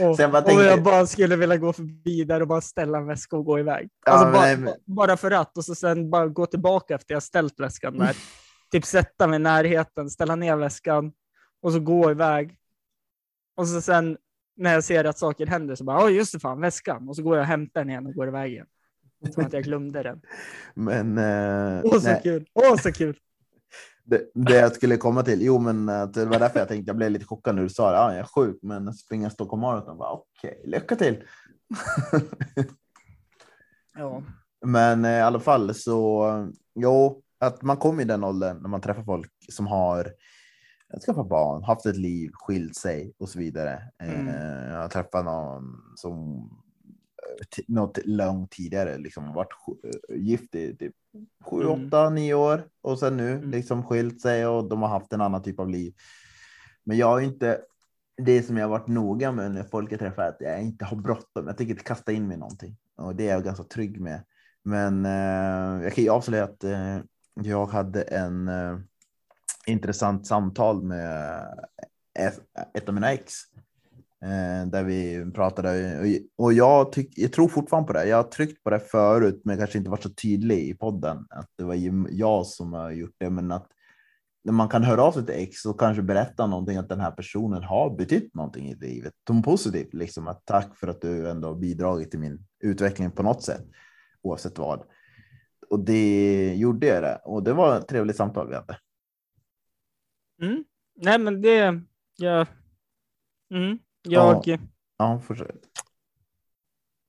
Och, 0.00 0.16
så 0.16 0.22
jag 0.22 0.30
bara 0.32 0.42
tänkte, 0.42 0.64
jag 0.64 0.82
bara 0.82 1.06
skulle 1.06 1.36
vilja 1.36 1.56
gå 1.56 1.72
förbi 1.72 2.24
där 2.24 2.40
och 2.42 2.48
bara 2.48 2.60
ställa 2.60 2.98
en 2.98 3.06
väska 3.06 3.36
och 3.36 3.44
gå 3.44 3.58
iväg. 3.58 3.88
Ja, 4.06 4.12
Alltså 4.12 4.24
men 4.26 4.32
bara, 4.34 4.56
men- 4.70 4.94
bara 4.96 5.16
för 5.16 5.30
att 5.30 5.58
och 5.58 5.64
så 5.64 5.74
sen 5.74 6.10
bara 6.10 6.26
gå 6.26 6.46
tillbaka 6.46 6.94
efter 6.94 7.14
jag 7.14 7.22
ställt 7.22 7.60
väskan 7.60 7.98
där. 7.98 8.16
typ 8.70 8.84
sätta 8.84 9.26
mig 9.26 9.37
i 9.37 9.42
närheten, 9.42 10.10
ställa 10.10 10.37
ner 10.37 10.56
väskan 10.56 11.12
och 11.60 11.72
så 11.72 11.80
gå 11.80 12.10
iväg. 12.10 12.58
Och 13.56 13.68
så 13.68 13.80
sen 13.80 14.18
när 14.56 14.75
jag 14.75 14.84
ser 14.84 15.04
att 15.04 15.18
saker 15.18 15.46
händer 15.46 15.75
så 15.75 15.84
bara, 15.84 16.04
oj 16.04 16.12
just 16.12 16.32
det 16.32 16.40
fan, 16.40 16.60
väskan. 16.60 17.08
Och 17.08 17.16
så 17.16 17.22
går 17.22 17.37
jag 17.37 17.42
och 17.42 17.48
hämtar 17.48 17.80
den 17.80 17.90
igen 17.90 18.06
och 18.06 18.14
går 18.14 18.28
iväg 18.28 18.52
igen. 18.52 18.66
Som 19.34 19.44
att 19.44 19.52
jag 19.52 19.64
glömde 19.64 20.02
den. 20.02 20.20
men 20.75 21.18
eh, 21.18 21.80
Åh 21.84 21.98
så 21.98 22.08
nej, 22.08 22.20
kul, 22.22 22.46
åh 22.54 22.76
så 22.76 22.92
kul. 22.92 23.18
det, 24.04 24.30
det 24.34 24.56
jag 24.56 24.75
skulle 24.75 24.96
komma 24.96 25.22
till, 25.22 25.42
jo 25.42 25.58
men 25.58 25.88
eh, 25.88 26.06
det 26.06 26.25
var 26.25 26.38
därför 26.38 26.58
jag 26.58 26.68
tänkte, 26.68 26.88
jag 26.88 26.96
blev 26.96 27.10
lite 27.10 27.25
chockad 27.25 27.54
när 27.54 27.62
du 27.62 27.68
sa 27.68 27.90
det, 27.90 27.96
ja, 27.96 28.10
jag 28.10 28.20
är 28.20 28.25
sjuk, 28.25 28.58
men 28.62 28.94
springa 28.94 29.30
Stockholm 29.30 29.60
Marathon, 29.60 29.96
okej, 30.00 30.62
lycka 30.64 30.96
till. 30.96 31.25
Ja. 33.98 34.22
Men 34.66 35.04
eh, 35.04 35.10
i 35.10 35.20
alla 35.20 35.40
fall 35.40 35.75
så, 35.75 36.52
jo, 36.75 37.22
att 37.38 37.62
man 37.62 37.76
kommer 37.76 38.02
i 38.02 38.07
den 38.07 38.25
åldern 38.25 38.59
när 38.62 38.68
man 38.68 38.80
träffar 38.80 39.02
folk 39.02 39.33
som 39.52 39.66
har 39.66 40.12
skaffat 41.07 41.28
barn, 41.28 41.62
haft 41.62 41.87
ett 41.87 41.97
liv, 41.97 42.30
skilt 42.35 42.76
sig 42.76 43.12
och 43.18 43.28
så 43.28 43.38
vidare. 43.38 43.83
Mm. 43.99 44.28
Eh, 44.28 44.73
jag 44.73 44.80
har 44.83 44.88
träffat 44.88 45.25
någon 45.25 45.83
som 45.97 46.37
eh, 47.23 47.64
något 47.68 47.99
långt 48.04 48.50
tidigare 48.50 48.99
liksom 48.99 49.33
varit 49.35 49.52
eh, 49.85 50.16
gift 50.16 50.54
i 50.54 50.76
typ 50.76 50.95
sju, 51.45 51.62
Mm. 51.62 51.87
åtta, 51.87 52.11
nio 52.11 52.35
år 52.35 52.62
och 52.80 52.99
sen 52.99 53.16
nu 53.16 53.33
Mm. 53.33 53.50
liksom 53.50 53.83
skilt 53.85 54.21
sig 54.21 54.47
och 54.47 54.68
de 54.68 54.83
har 54.83 54.88
haft 54.88 55.12
en 55.12 55.21
annan 55.21 55.42
typ 55.42 55.61
av 55.61 55.68
liv. 55.68 55.95
Men 56.85 56.97
jag 56.97 57.07
har 57.07 57.21
inte 57.21 57.61
det 58.23 58.42
som 58.42 58.57
jag 58.57 58.64
har 58.64 58.78
varit 58.78 58.88
noga 58.88 59.33
med 59.33 59.50
när 59.52 59.64
folk 59.64 59.92
jag 59.92 59.99
träffar, 59.99 60.23
att 60.23 60.37
jag 60.40 60.62
inte 60.62 60.85
har 60.85 60.97
bråttom. 60.97 61.47
Jag 61.47 61.57
tänker 61.57 61.75
inte 61.75 61.85
kasta 61.85 62.12
in 62.12 62.26
mig 62.28 62.37
i 62.37 62.40
någonting 62.40 62.76
och 62.97 63.16
det 63.16 63.28
är 63.28 63.33
jag 63.33 63.45
ganska 63.45 63.64
trygg 63.64 64.00
med. 64.00 64.25
Men 64.64 65.07
eh, 65.07 65.83
jag 65.85 65.92
kan 65.92 66.04
ju 66.04 66.11
avslöja 66.11 66.45
att 66.45 66.64
eh, 66.64 66.99
jag 67.45 67.66
hade 67.66 68.02
en 68.02 68.49
eh, 68.49 68.78
intressant 69.66 70.26
samtal 70.26 70.83
med 70.83 71.45
ett, 72.75 72.88
av 72.88 72.95
mina 72.95 73.12
ex. 73.12 73.35
Eh, 74.23 74.66
där 74.66 74.85
vi 74.85 75.30
pratade 75.35 76.00
och, 76.00 76.45
och 76.45 76.52
jag, 76.52 76.92
tyck, 76.92 77.18
jag 77.18 77.33
tror 77.33 77.49
fortfarande 77.49 77.87
på 77.87 77.92
det. 77.92 78.04
Jag 78.09 78.16
har 78.16 78.25
tryckt 78.25 78.64
på 78.64 78.71
det 78.71 78.80
förut, 78.80 79.40
men 79.45 79.59
kanske 79.59 79.78
inte 79.78 79.90
varit 79.90 80.02
så 80.02 80.11
tydlig 80.11 80.59
i 80.59 80.75
podden 80.75 81.26
att 81.30 81.50
det 81.59 81.64
var 81.64 81.76
jag 82.11 82.47
som 82.47 82.73
har 82.73 82.90
gjort 82.90 83.14
det. 83.18 83.30
Men 83.30 83.52
att 83.52 83.66
när 84.45 84.52
man 84.52 84.68
kan 84.68 84.85
höra 84.85 85.02
av 85.02 85.12
sig 85.12 85.26
till 85.26 85.35
ex 85.35 85.64
och 85.64 85.80
kanske 85.80 86.02
berätta 86.02 86.47
någonting 86.47 86.76
att 86.76 86.88
den 86.88 87.00
här 87.00 87.11
personen 87.11 87.62
har 87.62 87.97
betytt 87.97 88.35
någonting 88.35 88.68
i 88.68 88.75
livet. 88.75 89.12
Som 89.26 89.42
positivt, 89.42 89.95
liksom 89.95 90.28
att 90.28 90.47
tack 90.47 90.76
för 90.76 90.88
att 90.88 91.00
du 91.00 91.30
ändå 91.30 91.54
bidragit 91.54 92.11
till 92.11 92.21
min 92.21 92.47
utveckling 92.61 93.11
på 93.11 93.23
något 93.23 93.42
sätt, 93.42 93.64
oavsett 94.23 94.59
vad. 94.59 94.83
Och 95.70 95.80
det 95.80 96.54
gjorde 96.54 96.87
jag 96.87 97.02
det 97.02 97.20
och 97.25 97.42
det 97.42 97.52
var 97.52 97.78
ett 97.78 97.88
trevligt 97.88 98.16
samtal 98.16 98.48
vi 98.48 98.54
hade. 98.54 98.78
Mm. 100.42 100.64
Nej, 100.94 101.18
men 101.18 101.42
det, 101.42 101.80
jag, 102.16 102.46
mm, 103.50 103.78
jag, 104.02 104.42
Ja. 104.46 104.58
Ja, 104.96 105.20
fortsätt. 105.20 105.64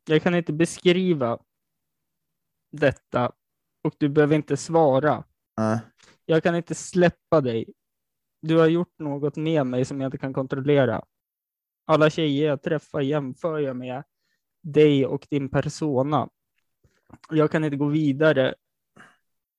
jag 0.07 0.21
kan 0.21 0.35
inte 0.35 0.53
beskriva 0.53 1.39
detta 2.71 3.31
och 3.83 3.95
du 3.97 4.09
behöver 4.09 4.35
inte 4.35 4.57
svara. 4.57 5.23
Nej. 5.57 5.79
Jag 6.25 6.43
kan 6.43 6.55
inte 6.55 6.75
släppa 6.75 7.41
dig. 7.41 7.73
Du 8.41 8.57
har 8.57 8.67
gjort 8.67 8.99
något 8.99 9.35
med 9.35 9.65
mig 9.65 9.85
som 9.85 10.01
jag 10.01 10.07
inte 10.07 10.17
kan 10.17 10.33
kontrollera. 10.33 11.05
Alla 11.85 12.09
tjejer 12.09 12.47
jag 12.47 12.61
träffar 12.61 13.01
jämför 13.01 13.59
jag 13.59 13.75
med 13.75 14.03
dig 14.61 15.05
och 15.05 15.27
din 15.29 15.49
persona. 15.49 16.29
Jag 17.29 17.51
kan 17.51 17.63
inte 17.63 17.77
gå 17.77 17.87
vidare 17.87 18.55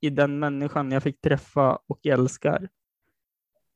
i 0.01 0.11
den 0.11 0.39
människan 0.39 0.93
jag 0.93 1.03
fick 1.03 1.21
träffa 1.21 1.77
och 1.87 2.07
älskar. 2.07 2.69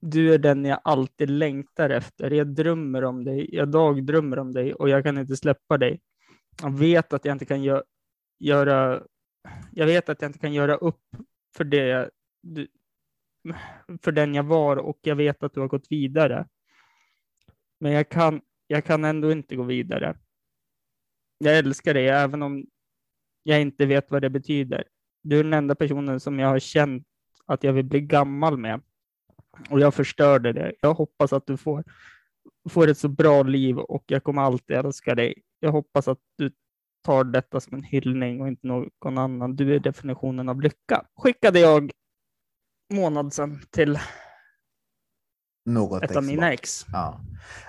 Du 0.00 0.34
är 0.34 0.38
den 0.38 0.64
jag 0.64 0.80
alltid 0.84 1.30
längtar 1.30 1.90
efter. 1.90 2.30
Jag 2.30 2.46
drömmer 2.46 3.04
om 3.04 3.24
dig. 3.24 3.54
Jag 3.54 3.68
dagdrömmer 3.68 4.38
om 4.38 4.52
dig 4.52 4.74
och 4.74 4.88
jag 4.88 5.04
kan 5.04 5.18
inte 5.18 5.36
släppa 5.36 5.78
dig. 5.78 6.00
Jag 6.62 6.78
vet 6.78 7.12
att 7.12 7.24
jag 7.24 7.34
inte 7.34 7.46
kan 7.46 7.62
gö- 7.62 7.82
göra. 8.38 9.02
Jag 9.72 9.86
vet 9.86 10.08
att 10.08 10.22
jag 10.22 10.28
inte 10.28 10.38
kan 10.38 10.52
göra 10.52 10.76
upp 10.76 11.02
för 11.56 11.64
det 11.64 12.10
du, 12.42 12.68
för 14.02 14.12
den 14.12 14.34
jag 14.34 14.42
var 14.42 14.76
och 14.76 14.98
jag 15.02 15.16
vet 15.16 15.42
att 15.42 15.54
du 15.54 15.60
har 15.60 15.68
gått 15.68 15.86
vidare. 15.90 16.48
Men 17.80 17.92
jag 17.92 18.08
kan, 18.08 18.40
jag 18.66 18.84
kan 18.84 19.04
ändå 19.04 19.32
inte 19.32 19.56
gå 19.56 19.62
vidare. 19.62 20.18
Jag 21.38 21.58
älskar 21.58 21.94
dig 21.94 22.08
även 22.08 22.42
om 22.42 22.66
jag 23.44 23.60
inte 23.60 23.86
vet 23.86 24.10
vad 24.10 24.22
det 24.22 24.30
betyder. 24.30 24.84
Du 25.22 25.38
är 25.38 25.44
den 25.44 25.52
enda 25.52 25.74
personen 25.74 26.20
som 26.20 26.38
jag 26.38 26.48
har 26.48 26.58
känt 26.58 27.06
att 27.46 27.64
jag 27.64 27.72
vill 27.72 27.84
bli 27.84 28.00
gammal 28.00 28.58
med. 28.58 28.80
Och 29.70 29.80
jag 29.80 29.94
förstörde 29.94 30.52
det. 30.52 30.74
Jag 30.80 30.94
hoppas 30.94 31.32
att 31.32 31.46
du 31.46 31.56
får, 31.56 31.84
får 32.70 32.88
ett 32.88 32.98
så 32.98 33.08
bra 33.08 33.42
liv 33.42 33.78
och 33.78 34.04
jag 34.06 34.24
kommer 34.24 34.42
alltid 34.42 34.76
älska 34.76 35.14
dig. 35.14 35.34
Jag 35.60 35.72
hoppas 35.72 36.08
att 36.08 36.18
du 36.38 36.50
tar 37.04 37.24
detta 37.24 37.60
som 37.60 37.74
en 37.74 37.82
hyllning 37.82 38.40
och 38.40 38.48
inte 38.48 38.66
någon 38.66 39.18
annan. 39.18 39.56
Du 39.56 39.74
är 39.74 39.78
definitionen 39.78 40.48
av 40.48 40.60
lycka. 40.60 41.06
Skickade 41.16 41.60
jag 41.60 41.90
månad 42.92 43.32
sedan 43.32 43.60
till 43.70 43.98
något 45.64 46.02
ett 46.02 46.16
av 46.16 46.24
mina 46.24 46.52
ex. 46.52 46.86
Ja. 46.92 47.20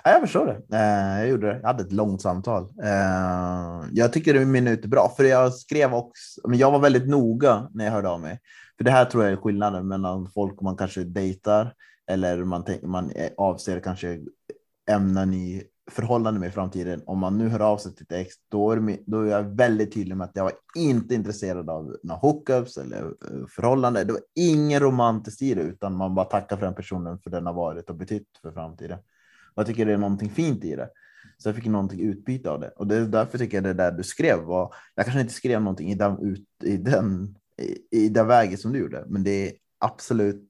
ja, 0.03 0.11
jag 0.11 0.21
förstår 0.21 0.45
det. 0.45 0.77
Eh, 0.77 1.19
jag 1.19 1.27
gjorde 1.29 1.47
det. 1.47 1.59
Jag 1.59 1.67
hade 1.67 1.83
ett 1.83 1.91
långt 1.91 2.21
samtal. 2.21 2.63
Eh, 2.83 3.83
jag 3.91 4.13
tycker 4.13 4.33
det 4.33 4.45
min 4.45 4.67
ut 4.67 4.83
är 4.83 4.87
bra, 4.87 5.13
för 5.17 5.23
jag 5.23 5.53
skrev 5.53 5.93
också. 5.93 6.41
Men 6.47 6.59
jag 6.59 6.71
var 6.71 6.79
väldigt 6.79 7.09
noga 7.09 7.69
när 7.73 7.85
jag 7.85 7.91
hörde 7.91 8.09
av 8.09 8.19
mig. 8.19 8.39
För 8.77 8.83
det 8.83 8.91
här 8.91 9.05
tror 9.05 9.23
jag 9.23 9.33
är 9.33 9.37
skillnaden 9.37 9.87
mellan 9.87 10.29
folk 10.33 10.61
man 10.61 10.77
kanske 10.77 11.03
dejtar 11.03 11.73
eller 12.07 12.43
man, 12.43 12.65
man 12.83 13.11
eh, 13.11 13.29
avser 13.37 13.79
kanske 13.79 14.19
ämnen 14.89 15.33
i 15.33 15.63
förhållande 15.91 16.39
med 16.39 16.49
i 16.49 16.51
framtiden. 16.51 17.01
Om 17.05 17.19
man 17.19 17.37
nu 17.37 17.49
hör 17.49 17.59
av 17.59 17.77
sig 17.77 17.95
till 17.95 18.03
ett 18.03 18.11
ex, 18.11 18.33
då 18.49 18.71
är, 18.71 18.97
då 19.05 19.21
är 19.21 19.25
jag 19.25 19.43
väldigt 19.43 19.93
tydlig 19.93 20.17
med 20.17 20.25
att 20.25 20.35
jag 20.35 20.43
var 20.43 20.53
inte 20.75 21.15
intresserad 21.15 21.69
av 21.69 21.97
några 22.03 22.19
hookups 22.19 22.77
eller 22.77 23.03
eh, 23.05 23.47
förhållande. 23.49 24.03
Det 24.03 24.13
var 24.13 24.21
ingen 24.35 24.79
romantiskt 24.79 25.41
i 25.41 25.53
det, 25.53 25.61
utan 25.61 25.95
man 25.95 26.15
bara 26.15 26.25
tackar 26.25 26.57
för 26.57 26.65
den 26.65 26.75
personen 26.75 27.19
för 27.19 27.29
den 27.29 27.45
har 27.45 27.53
varit 27.53 27.89
och 27.89 27.95
betytt 27.95 28.27
för 28.41 28.51
framtiden. 28.51 28.99
Och 29.53 29.59
jag 29.61 29.67
tycker 29.67 29.85
det 29.85 29.93
är 29.93 29.97
någonting 29.97 30.29
fint 30.29 30.63
i 30.63 30.75
det. 30.75 30.89
Så 31.37 31.49
jag 31.49 31.55
fick 31.55 31.65
någonting 31.65 31.99
utbyte 31.99 32.51
av 32.51 32.59
det. 32.59 32.69
Och 32.69 32.87
det 32.87 32.95
är 32.95 33.05
därför 33.05 33.37
tycker 33.37 33.57
jag 33.57 33.63
det 33.63 33.73
där 33.73 33.91
du 33.91 34.03
skrev 34.03 34.39
var, 34.39 34.73
jag 34.95 35.05
kanske 35.05 35.21
inte 35.21 35.33
skrev 35.33 35.61
någonting 35.61 35.91
i 35.91 35.95
den, 35.95 36.19
ut, 36.19 36.47
i 36.63 36.77
den, 36.77 37.37
i, 37.61 37.97
i 38.05 38.09
den 38.09 38.27
vägen 38.27 38.57
som 38.57 38.73
du 38.73 38.79
gjorde, 38.79 39.03
men 39.07 39.23
det 39.23 39.47
är 39.47 39.53
absolut, 39.79 40.49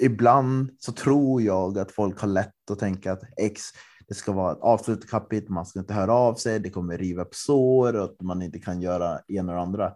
ibland 0.00 0.70
så 0.78 0.92
tror 0.92 1.42
jag 1.42 1.78
att 1.78 1.92
folk 1.92 2.20
har 2.20 2.28
lätt 2.28 2.70
att 2.70 2.78
tänka 2.78 3.12
att 3.12 3.22
x 3.36 3.62
det 4.08 4.14
ska 4.14 4.32
vara 4.32 4.52
ett 4.52 4.60
avslutat 4.60 5.10
kapitel, 5.10 5.50
man 5.50 5.66
ska 5.66 5.78
inte 5.78 5.94
höra 5.94 6.12
av 6.12 6.34
sig, 6.34 6.58
det 6.58 6.70
kommer 6.70 6.98
riva 6.98 7.22
upp 7.22 7.34
sår 7.34 7.96
och 7.96 8.04
att 8.04 8.20
man 8.20 8.42
inte 8.42 8.58
kan 8.58 8.80
göra 8.80 9.20
ena 9.28 9.54
och 9.54 9.60
andra. 9.60 9.94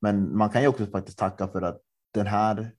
Men 0.00 0.36
man 0.36 0.50
kan 0.50 0.62
ju 0.62 0.68
också 0.68 0.86
faktiskt 0.86 1.18
tacka 1.18 1.48
för 1.48 1.62
att 1.62 1.80
den 2.14 2.26
här 2.26 2.72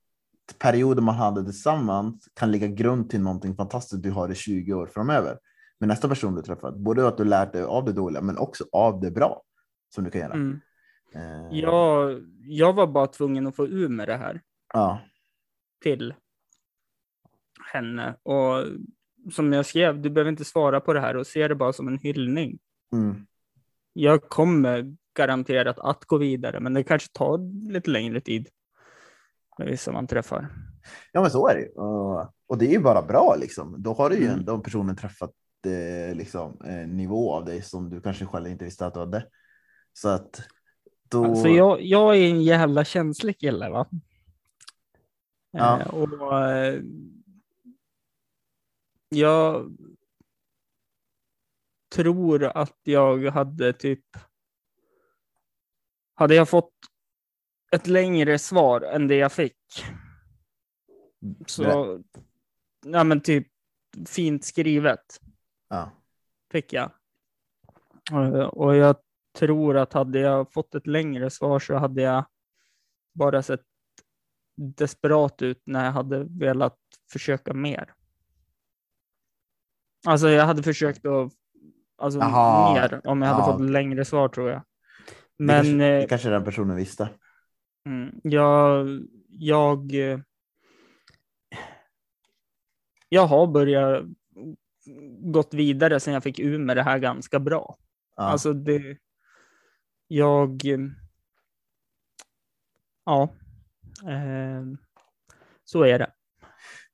perioden 0.58 1.04
man 1.04 1.14
hade 1.14 1.44
tillsammans 1.44 2.28
kan 2.34 2.50
ligga 2.50 2.66
grund 2.66 3.10
till 3.10 3.20
någonting 3.20 3.56
fantastiskt 3.56 4.02
du 4.02 4.10
har 4.10 4.32
i 4.32 4.34
20 4.34 4.74
år 4.74 4.86
framöver. 4.86 5.38
Med 5.80 5.88
nästa 5.88 6.08
person 6.08 6.34
du 6.34 6.42
träffat, 6.42 6.76
både 6.76 7.08
att 7.08 7.16
du 7.16 7.24
lärt 7.24 7.52
dig 7.52 7.62
av 7.62 7.84
det 7.84 7.92
dåliga, 7.92 8.22
men 8.22 8.38
också 8.38 8.64
av 8.72 9.00
det 9.00 9.10
bra 9.10 9.42
som 9.94 10.04
du 10.04 10.10
kan 10.10 10.20
göra. 10.20 10.32
Mm. 10.32 10.60
Eh, 11.14 11.58
Jag, 11.58 12.20
jag 12.40 12.72
var 12.72 12.86
bara 12.86 13.06
tvungen 13.06 13.46
att 13.46 13.56
få 13.56 13.66
ur 13.66 13.88
med 13.88 14.08
det 14.08 14.16
här 14.16 14.40
ja. 14.74 15.00
till 15.82 16.14
henne. 17.72 18.16
Och 18.22 18.64
som 19.30 19.52
jag 19.52 19.66
skrev, 19.66 20.00
du 20.00 20.10
behöver 20.10 20.30
inte 20.30 20.44
svara 20.44 20.80
på 20.80 20.92
det 20.92 21.00
här 21.00 21.16
och 21.16 21.26
se 21.26 21.48
det 21.48 21.54
bara 21.54 21.72
som 21.72 21.88
en 21.88 21.98
hyllning. 21.98 22.58
Mm. 22.92 23.26
Jag 23.92 24.22
kommer 24.22 24.96
garanterat 25.14 25.78
att 25.78 26.04
gå 26.04 26.16
vidare, 26.16 26.60
men 26.60 26.74
det 26.74 26.84
kanske 26.84 27.08
tar 27.12 27.38
lite 27.72 27.90
längre 27.90 28.20
tid 28.20 28.48
med 29.58 29.68
vissa 29.68 29.92
man 29.92 30.06
träffar. 30.06 30.48
Ja, 31.12 31.20
men 31.20 31.30
så 31.30 31.48
är 31.48 31.54
det. 31.54 31.80
Och, 32.46 32.58
det 32.58 32.66
är 32.66 32.70
ju 32.70 32.78
bara 32.78 33.02
bra 33.02 33.36
liksom. 33.40 33.82
Då 33.82 33.92
har 33.92 34.10
du 34.10 34.16
ju 34.16 34.26
Mm. 34.26 34.38
ändå 34.38 34.58
personen 34.58 34.96
träffat 34.96 35.30
eh, 35.66 36.16
liksom, 36.16 36.60
eh, 36.64 36.88
nivå 36.88 37.32
av 37.32 37.44
dig 37.44 37.62
som 37.62 37.90
du 37.90 38.00
kanske 38.00 38.26
själv 38.26 38.46
inte 38.46 38.64
visste 38.64 38.86
att 38.86 38.94
du 38.94 39.00
hade. 39.00 39.26
Så 39.92 40.08
att 40.08 40.42
då. 41.10 41.24
Alltså 41.24 41.48
jag, 41.48 41.82
jag 41.82 42.16
är 42.16 42.30
en 42.30 42.42
jävla 42.42 42.84
känslig 42.84 43.38
kille 43.38 43.70
va. 43.70 43.86
Ja. 45.50 45.80
Eh, 45.80 45.86
och 45.86 46.40
eh, 46.50 46.80
jag 49.14 49.76
tror 51.94 52.44
att 52.44 52.78
jag 52.82 53.26
hade 53.26 53.72
typ. 53.72 54.04
Hade 56.14 56.34
jag 56.34 56.48
fått 56.48 56.74
ett 57.72 57.86
längre 57.86 58.38
svar 58.38 58.80
än 58.80 59.08
det 59.08 59.16
jag 59.16 59.32
fick. 59.32 59.84
Så, 61.46 62.02
ja 62.86 63.04
men 63.04 63.20
typ 63.20 63.48
fint 64.08 64.44
skrivet 64.44 65.20
Ja. 65.68 65.90
fick 66.52 66.72
jag. 66.72 66.90
Och 68.52 68.76
jag 68.76 68.96
tror 69.38 69.76
att 69.76 69.92
hade 69.92 70.18
jag 70.18 70.52
fått 70.52 70.74
ett 70.74 70.86
längre 70.86 71.30
svar 71.30 71.58
så 71.58 71.74
hade 71.74 72.02
jag 72.02 72.24
bara 73.14 73.42
sett 73.42 73.64
desperat 74.56 75.42
ut 75.42 75.62
när 75.66 75.84
jag 75.84 75.92
hade 75.92 76.24
velat 76.24 76.78
försöka 77.12 77.54
mer. 77.54 77.94
Alltså 80.06 80.28
jag 80.28 80.46
hade 80.46 80.62
försökt 80.62 81.06
att, 81.06 81.32
alltså 81.98 82.18
Jaha. 82.20 82.74
mer 82.74 83.00
om 83.04 83.22
jag 83.22 83.28
hade 83.28 83.50
Ja. 83.50 83.52
fått 83.58 83.70
längre 83.70 84.04
svar 84.04 84.28
tror 84.28 84.50
jag. 84.50 84.58
Det 85.38 85.44
Men 85.44 85.56
kanske, 85.64 85.76
det 85.78 86.02
eh, 86.02 86.08
kanske 86.08 86.28
den 86.30 86.44
personen 86.44 86.76
visste. 86.76 87.08
mm, 87.86 88.20
jag, 88.22 88.88
jag, 89.28 89.92
jag 93.08 93.26
har 93.26 93.46
börjat 93.46 94.04
gått 95.32 95.54
vidare 95.54 96.00
sen 96.00 96.14
jag 96.14 96.22
fick 96.22 96.38
ur 96.38 96.58
med 96.58 96.76
det 96.76 96.82
här 96.82 96.98
ganska 96.98 97.38
bra. 97.40 97.76
Ja. 98.16 98.22
Alltså 98.22 98.52
det, 98.52 98.98
jag, 100.08 100.62
ja, 103.04 103.22
eh, 104.08 104.62
så 105.64 105.82
är 105.82 105.98
det. 105.98 106.12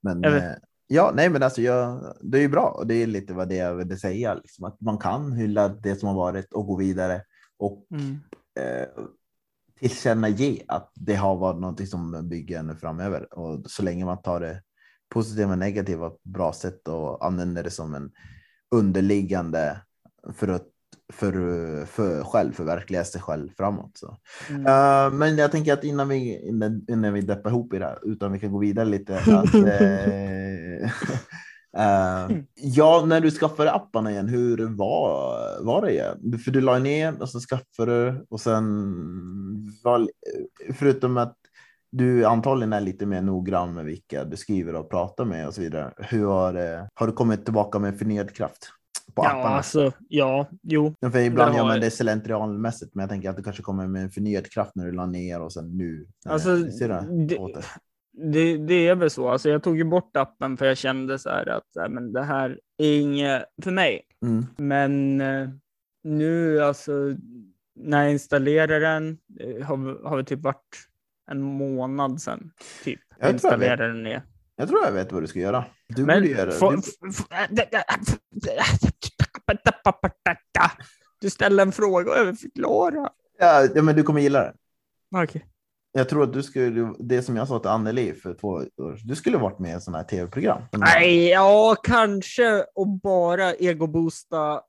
Men 0.01 0.25
eh, 0.25 0.53
ja, 0.89 1.13
nej, 1.15 1.31
men 1.31 1.43
alltså 1.43 1.63
jag, 1.63 2.15
det 2.21 2.39
är 2.39 2.43
ju 2.43 2.49
bra 2.49 2.69
och 2.69 2.87
det 2.87 2.95
är 2.95 3.07
lite 3.07 3.35
vad 3.35 3.49
det 3.49 3.57
jag 3.57 3.75
ville 3.75 3.97
säga, 3.97 4.35
liksom, 4.35 4.65
att 4.65 4.81
man 4.81 4.99
kan 4.99 5.33
hylla 5.33 5.69
det 5.69 5.97
som 5.97 6.09
har 6.09 6.17
varit 6.17 6.53
och 6.53 6.67
gå 6.67 6.77
vidare 6.77 7.23
och 7.59 7.87
Mm. 7.91 8.19
eh, 8.61 8.89
tillkännage 9.81 10.63
att 10.69 10.93
det 10.95 11.15
har 11.15 11.37
varit 11.37 11.61
någonting 11.61 11.87
som 11.87 12.29
bygger 12.29 12.59
ännu 12.59 12.75
framöver 12.75 13.39
och 13.39 13.71
så 13.71 13.83
länge 13.83 14.05
man 14.05 14.23
tar 14.23 14.41
det 14.41 14.63
positiva 15.09 15.53
och 15.53 15.59
negativa 15.59 16.11
på 16.11 16.19
bra 16.23 16.53
sätt 16.53 16.89
och 16.89 17.27
använder 17.27 17.63
det 17.63 17.71
som 17.71 17.95
en 17.95 18.11
underliggande 18.71 19.81
för 20.35 20.49
att 20.49 20.67
för, 21.13 21.33
för 21.87 22.25
själv 22.25 22.53
förverkliga 22.53 23.05
sig 23.05 23.21
själv 23.21 23.49
framåt. 23.57 23.99
Så. 23.99 24.17
Mm. 24.51 24.67
Eh, 24.67 25.13
men 25.19 25.39
jag 25.39 25.53
tänker 25.53 25.73
att 25.73 25.85
innan 25.85 26.09
vi, 26.09 26.49
innan, 26.49 26.85
innan 26.89 27.13
vi 27.13 27.21
deppar 27.21 27.51
ihop 27.51 27.75
i 27.75 27.79
det 27.79 27.85
här, 27.85 27.99
utan 28.03 28.33
vi 28.33 28.39
kan 28.39 28.53
gå 28.53 28.59
vidare 28.59 28.85
lite. 28.85 29.19
Att, 29.19 29.55
eh, 29.55 30.83
eh, 31.83 32.39
ja, 32.55 33.05
när 33.07 33.21
du 33.21 33.31
skaffade 33.31 33.73
apparna 33.73 34.11
igen, 34.11 34.29
hur 34.29 34.77
var, 34.77 35.65
var 35.65 35.83
det 35.83 35.93
igen? 35.93 36.39
För 36.45 36.51
du 36.51 36.61
la 36.61 36.79
ner 36.79 37.23
och 37.23 37.29
så 37.29 37.41
skaffade 37.41 38.05
du 38.05 38.27
och 38.31 38.41
sen, 38.41 38.65
var, 39.85 40.09
förutom 40.75 41.17
att 41.17 41.35
du 41.91 42.25
antagligen 42.25 42.73
är 42.73 42.81
lite 42.81 43.07
mer 43.07 43.23
noggrann 43.23 43.75
med 43.75 43.85
vilka 43.85 44.25
du 44.25 44.37
skriver 44.37 44.75
och 44.75 44.91
pratar 44.91 45.25
med 45.25 45.47
och 45.47 45.55
så 45.55 45.61
vidare. 45.61 45.93
Hur 45.97 46.27
har, 46.27 46.55
har 46.95 47.07
du 47.07 47.13
kommit 47.13 47.45
tillbaka 47.45 47.79
med 47.79 47.99
förnyad 47.99 48.35
kraft 48.35 48.73
på 49.19 49.25
Ja, 49.25 49.31
apparna? 49.31 49.57
alltså, 49.57 49.93
ja, 50.09 50.47
jo. 50.63 50.95
Ja, 51.01 51.11
För 51.11 51.19
ibland 51.19 51.53
det 51.53 51.57
gör 51.57 51.65
man 51.65 51.81
det 51.81 51.91
slentrianmässigt, 51.91 52.95
men 52.95 53.03
jag 53.03 53.11
tänker 53.11 53.31
att 53.31 53.37
du 53.37 53.43
kanske 53.43 53.63
kommer 53.63 53.87
med 53.87 54.03
en 54.03 54.11
förnyad 54.11 54.51
kraft 54.51 54.73
när 54.75 54.87
du 54.87 54.93
la 54.93 55.07
ner 55.07 55.41
och 55.41 55.53
sen 55.53 55.77
nu. 55.77 56.07
Alltså, 56.29 56.71
ser 56.71 56.89
du 56.89 57.27
det- 57.27 57.37
åt 57.39 57.55
det? 57.55 57.65
Det, 58.33 58.57
det 58.57 58.89
är 58.89 58.95
väl 58.95 59.11
så. 59.11 59.29
Alltså, 59.29 59.49
jag 59.49 59.63
tog 59.63 59.77
ju 59.79 59.85
bort 59.85 60.17
appen 60.17 60.57
för 60.57 60.67
jag 60.67 60.77
kände 60.79 61.19
så 61.19 61.29
här 61.31 61.49
att 61.49 61.91
men 61.93 62.13
det 62.13 62.23
här 62.23 62.59
är 62.79 63.01
inget 63.01 63.45
för 63.63 63.71
mig. 63.71 64.01
Mm. 64.27 64.47
Men 64.57 65.21
eh, 65.21 65.49
nu 66.05 66.61
alltså 66.63 66.93
när 67.81 68.03
jag 68.03 68.13
installerar 68.13 68.81
den 68.81 69.19
eh, 69.41 69.67
har, 69.67 70.09
har 70.09 70.17
det 70.17 70.25
typ 70.25 70.41
varit 70.41 70.77
en 71.31 71.43
månad 71.43 72.21
sedan. 72.23 72.51
Typ. 72.85 73.01
Jag 73.09 73.17
tror 73.19 73.27
jag 73.29 73.35
installerade 73.35 73.87
den 73.87 74.03
ner. 74.03 74.23
Jag 74.57 74.69
tror 74.69 74.85
jag 74.85 74.93
vet 74.93 75.13
vad 75.13 75.23
du 75.23 75.27
ska 75.27 75.39
göra. 75.39 75.65
Du 75.89 76.05
Men 76.05 76.23
borde 76.23 76.33
göra 76.35 76.51
få- 76.51 76.73
du, 81.21 81.31
ställer 81.31 81.63
en 81.63 81.73
fråga 81.73 82.13
och 82.13 82.19
jag 82.19 82.25
vill 82.25 82.37
förklara. 82.37 83.11
ja, 83.39 83.83
men 83.83 83.97
du 83.97 84.03
kommer 84.03 84.21
gilla 84.21 84.41
det. 84.41 84.55
Okej. 85.23 85.47
Jag 85.93 86.09
tror 86.09 86.23
att 86.23 86.33
du 86.33 86.43
skulle, 86.43 86.95
det 86.99 87.23
som 87.23 87.37
jag 87.37 87.49
sa 87.49 87.59
till 87.59 87.71
Anneli 87.71 88.15
för 88.15 88.35
två 88.35 88.49
år 88.49 88.69
du 89.05 89.17
skulle 89.17 89.39
varit 89.39 89.59
med 89.59 89.71
i 89.71 89.75
en 89.75 89.81
sån 89.81 89.95
här 89.95 90.05
tv-program. 90.05 90.63
Nej, 90.73 91.29
ja, 91.29 91.77
kanske 91.83 92.65
och 92.75 92.89
bara 92.89 93.55
egoboosta 93.55 94.61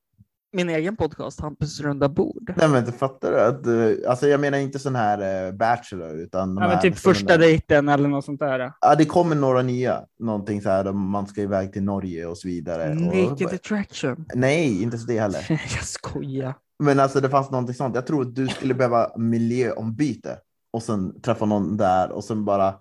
min 0.54 0.70
egen 0.70 0.96
podcast, 0.96 1.40
Hampus 1.42 1.80
runda 1.82 2.10
bord. 2.10 2.54
Nej 2.58 2.70
men 2.70 2.86
du 2.86 2.92
fattar 2.92 3.32
du? 3.32 3.40
Att, 3.42 3.66
eh, 3.66 4.10
alltså 4.12 4.28
jag 4.28 4.40
menar 4.40 4.58
inte 4.58 4.80
sån 4.80 4.96
här 4.96 5.46
eh, 5.48 5.52
Bachelor 5.52 6.16
utan 6.20 6.58
Ja, 6.58 6.68
men 6.68 6.80
typ 6.82 6.98
första 6.98 7.28
där- 7.28 7.38
dejten 7.38 7.90
eller 7.90 8.10
något 8.10 8.26
sånt 8.26 8.40
där. 8.40 8.72
Ja, 8.82 8.96
det 8.96 9.06
kommer 9.06 9.36
några 9.36 9.62
nya. 9.62 10.02
Någonting 10.20 10.62
så 10.62 10.70
här 10.70 10.92
man 10.94 11.28
ska 11.28 11.42
iväg 11.42 11.74
till 11.74 11.84
Norge 11.84 12.26
och 12.26 12.38
så 12.38 12.48
vidare. 12.48 12.94
Naked 12.94 13.48
Och, 13.48 13.54
attraction. 13.54 14.26
nej, 14.36 14.82
inte 14.84 14.98
så 14.98 15.08
det 15.08 15.20
heller. 15.20 15.46
Jag 15.50 15.84
skojar. 15.86 16.54
Men 16.84 17.00
alltså 17.00 17.22
det 17.22 17.30
fanns 17.30 17.52
någonting 17.52 17.76
sånt. 17.76 17.96
Jag 17.96 18.08
tror 18.08 18.22
att 18.22 18.36
du 18.36 18.48
skulle 18.48 18.74
behöva 18.74 19.12
miljöombyte 19.18 20.38
och 20.74 20.84
sen 20.84 21.22
träffa 21.22 21.46
någon 21.46 21.78
där 21.78 22.12
och 22.12 22.24
sen 22.24 22.46
bara, 22.46 22.76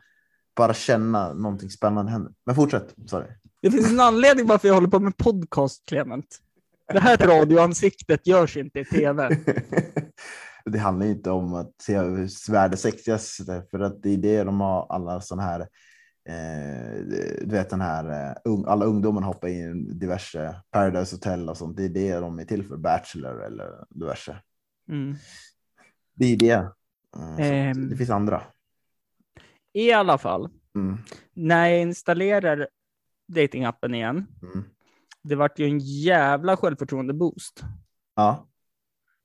bara 0.57 0.75
känna 0.75 1.33
någonting 1.33 1.71
spännande 1.71 2.13
händer. 2.13 2.33
Men 2.47 2.55
fortsätt, 2.55 2.95
sorry. 3.07 3.27
Det 3.63 3.71
finns 3.71 3.91
en 3.91 4.01
anledning 4.01 4.47
varför 4.47 4.69
jag 4.69 4.75
håller 4.75 4.89
på 4.89 4.99
med 5.01 5.17
podcast, 5.17 5.87
Clement. 5.89 6.27
Det 6.93 7.01
här 7.01 7.17
radioansiktet 7.17 8.27
görs 8.27 8.57
inte 8.57 8.81
i 8.81 8.85
tv. 8.85 9.29
det 10.65 10.79
handlar 10.79 11.07
inte 11.07 11.31
om 11.31 11.55
att 11.55 11.73
se 11.83 11.99
hur 11.99 12.53
värdesexigaste 12.53 13.63
för 13.71 13.81
att 13.81 14.03
det 14.03 14.11
är 14.11 14.17
det 14.17 14.45
de 14.45 14.61
har 14.61 14.87
alla 14.89 15.21
sådana 15.21 15.43
här 15.43 15.61
eh, 16.29 17.05
du 17.41 17.51
vet 17.51 17.71
den 17.71 17.81
här, 17.81 18.31
eh, 18.45 18.53
alla 18.67 18.85
ungdomar 18.85 19.23
hoppar 19.23 19.49
in 19.49 19.91
i 19.91 19.95
diverse 19.95 20.57
Paradise 20.71 21.17
Hotel 21.17 21.49
och 21.49 21.57
sånt. 21.57 21.77
Det 21.77 21.85
är 21.85 21.89
det 21.89 22.15
de 22.15 22.39
är 22.39 22.45
till 22.45 22.65
för, 22.65 22.77
Bachelor 22.77 23.45
eller 23.45 23.85
diverse. 23.91 24.37
Mm. 24.89 25.17
Det 26.15 26.25
är 26.25 26.37
det. 26.37 26.73
Ehm. 27.39 27.89
det 27.91 27.97
finns 27.97 28.11
andra. 28.11 28.43
I 29.73 29.93
alla 29.93 30.19
fall, 30.19 30.51
Mm, 30.79 30.99
när 31.35 31.69
jag 31.69 31.81
installerar 31.81 32.69
datingappen 33.29 33.95
igen, 33.95 34.27
mm. 34.43 34.65
Det 35.23 35.35
vart 35.35 35.59
ju 35.59 35.65
en 35.65 35.79
jävla 35.79 36.57
självförtroende-boost. 36.57 37.63
Ja, 38.15 38.49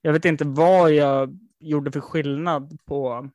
Jag 0.02 0.14
vet 0.14 0.26
inte 0.26 0.46
vad 0.46 0.92
jag 0.92 1.40
gjorde 1.60 1.92
för 1.92 2.00
skillnad 2.00 2.80
på 2.86 3.30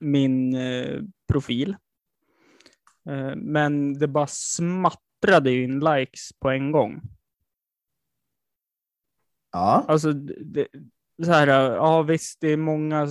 min 0.00 0.54
eh, 0.54 1.02
profil. 1.28 1.76
Eh, 3.08 3.36
men 3.36 3.98
det 3.98 4.08
bara 4.08 4.26
smattrade 4.26 5.50
ju 5.50 5.64
in 5.64 5.80
likes 5.80 6.32
på 6.38 6.50
en 6.50 6.72
gång. 6.72 7.00
ja, 9.52 9.84
Alltså, 9.88 10.12
det, 10.12 10.68
så 11.24 11.32
här, 11.32 11.46
ja 11.74 12.02
visst, 12.02 12.40
det 12.40 12.48
är 12.48 12.56
många 12.56 13.08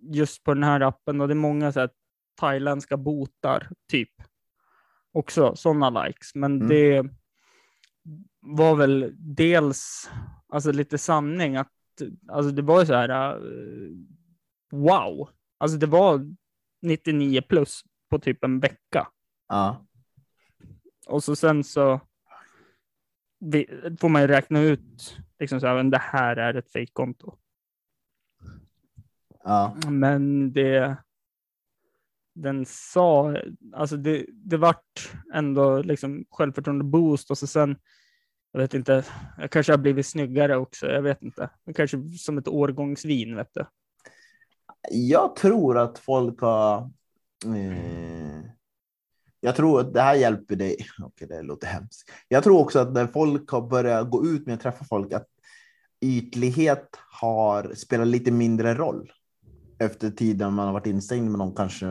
just 0.00 0.42
på 0.44 0.54
den 0.54 0.62
här 0.62 0.80
appen 0.80 1.20
och 1.20 1.28
det 1.28 1.32
är 1.32 1.36
många 1.36 1.72
så 1.72 1.80
här, 1.80 1.90
thailändska 2.40 2.96
botar, 2.96 3.68
typ. 3.90 4.10
Också 5.12 5.56
sådana 5.56 6.04
likes, 6.04 6.34
men 6.34 6.52
Mm. 6.56 6.68
det 6.68 7.10
var 8.46 8.76
väl 8.76 9.14
dels 9.18 10.10
alltså 10.48 10.72
lite 10.72 10.98
sanning 10.98 11.56
att 11.56 11.72
alltså 12.28 12.52
det 12.52 12.62
var 12.62 12.80
ju 12.80 12.86
så 12.86 12.94
här 12.94 13.36
eh, 13.36 13.90
wow. 14.70 15.28
Alltså 15.58 15.78
det 15.78 15.86
var 15.86 16.34
99 16.82 17.42
plus 17.48 17.82
på 18.10 18.18
typ 18.18 18.44
en 18.44 18.60
vecka. 18.60 19.08
ja. 19.48 19.82
Och 21.06 21.24
så 21.24 21.36
sen 21.36 21.64
så 21.64 22.00
vi, 23.38 23.80
får 24.00 24.08
man 24.08 24.22
ju 24.22 24.28
räkna 24.28 24.60
ut 24.60 25.18
liksom 25.38 25.60
så 25.60 25.66
här, 25.66 25.82
det 25.82 25.98
här 25.98 26.36
är 26.36 26.54
ett 26.54 26.72
fejkkonto. 26.72 27.38
ja. 29.44 29.76
Men 29.90 30.52
det 30.52 30.96
den 32.36 32.66
sa, 32.66 33.36
alltså 33.72 33.96
det, 33.96 34.26
det 34.32 34.56
vart 34.56 35.12
ändå 35.34 35.82
liksom 35.82 36.24
självförtroende 36.30 36.84
boost 36.84 37.30
och 37.30 37.38
så 37.38 37.46
sen, 37.46 37.76
jag 38.56 38.60
vet 38.62 38.74
inte, 38.74 39.04
jag 39.38 39.50
kanske 39.50 39.72
har 39.72 39.78
blivit 39.78 40.06
snyggare 40.06 40.56
också, 40.56 40.86
jag 40.86 41.02
vet 41.02 41.22
inte. 41.22 41.50
Kanske 41.74 42.02
som 42.18 42.38
ett 42.38 42.48
årgångsvin, 42.48 43.36
vet 43.36 43.54
du. 43.54 43.66
Jag 44.90 45.36
tror 45.36 45.78
att 45.78 45.98
folk 45.98 46.40
har... 46.40 46.90
Eh, 47.46 48.40
jag 49.40 49.56
tror 49.56 49.80
att 49.80 49.94
det 49.94 50.00
här 50.00 50.14
hjälper 50.14 50.56
dig. 50.56 50.76
Okej, 51.02 51.28
det 51.28 51.42
låter 51.42 51.66
hemskt. 51.66 52.10
Jag 52.28 52.44
tror 52.44 52.60
också 52.60 52.78
att 52.78 52.92
när 52.92 53.06
folk 53.06 53.50
har 53.50 53.60
börjat 53.60 54.10
gå 54.10 54.26
ut 54.26 54.46
med 54.46 54.54
att 54.54 54.60
träffa 54.60 54.84
folk, 54.84 55.12
att 55.12 55.28
ytlighet 56.00 56.88
har 57.20 57.74
spelat 57.74 58.06
lite 58.06 58.30
mindre 58.30 58.74
roll. 58.74 59.12
Efter 59.78 60.10
tiden 60.10 60.52
man 60.54 60.66
har 60.66 60.72
varit 60.72 60.86
instängd 60.86 61.30
med 61.30 61.38
någon 61.38 61.54
kanske 61.54 61.86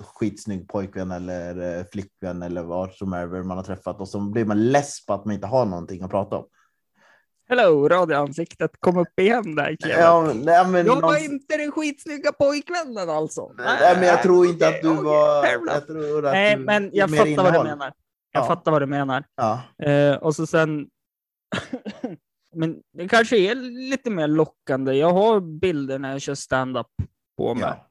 skitsnygg 0.00 0.68
pojkvän 0.68 1.10
eller 1.10 1.78
eh, 1.78 1.84
flickvän 1.92 2.42
eller 2.42 2.62
vad 2.62 2.92
som 2.92 3.12
är 3.12 3.26
man 3.42 3.56
har 3.56 3.64
träffat 3.64 4.00
och 4.00 4.08
så 4.08 4.20
blir 4.20 4.44
man 4.44 4.70
less 4.70 5.06
på 5.06 5.14
att 5.14 5.24
man 5.24 5.34
inte 5.34 5.46
har 5.46 5.66
någonting 5.66 6.02
att 6.02 6.10
prata 6.10 6.36
om. 6.38 6.46
Hello, 7.48 7.88
radioansiktet 7.88 8.70
kom 8.80 8.96
upp 8.96 9.20
igen 9.20 9.54
där. 9.54 9.76
Ja, 9.80 10.32
nej, 10.34 10.66
men 10.66 10.86
Jag 10.86 10.94
var 10.94 11.00
någon- 11.12 11.18
inte 11.32 11.56
den 11.56 11.72
skitsnygga 11.72 12.32
pojkvännen 12.32 13.10
alltså. 13.10 13.52
Nej, 13.58 13.96
men 13.96 14.08
jag 14.08 14.22
tror 14.22 14.46
inte 14.46 14.68
att 14.68 14.82
du 14.82 14.88
var... 14.94 15.44
Jag 15.66 15.86
tror 15.86 16.26
att 16.26 16.32
Nej, 16.32 16.56
du- 16.56 16.62
men 16.64 16.90
jag 16.92 17.10
fattar 17.10 17.24
vad 17.26 17.26
du 17.26 17.48
innehåll. 17.48 17.66
menar. 17.66 17.92
Jag 18.32 18.42
Ja. 18.42 18.46
fattar 18.46 18.72
vad 18.72 18.82
du 18.82 18.86
menar. 18.86 19.24
Ja. 19.36 19.62
Eh, 19.86 20.14
och 20.16 20.34
så 20.34 20.46
sen... 20.46 20.86
men 22.54 22.76
det 22.92 23.08
kanske 23.08 23.36
är 23.38 23.54
lite 23.90 24.10
mer 24.10 24.28
lockande. 24.28 24.92
Jag 24.92 25.10
har 25.12 25.40
bilder 25.40 25.98
när 25.98 26.12
jag 26.12 26.20
kör 26.20 26.34
stand-up 26.34 26.86
på 27.36 27.54
mig. 27.54 27.64
Ja. 27.64 27.88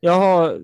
Jag 0.00 0.12
har 0.12 0.60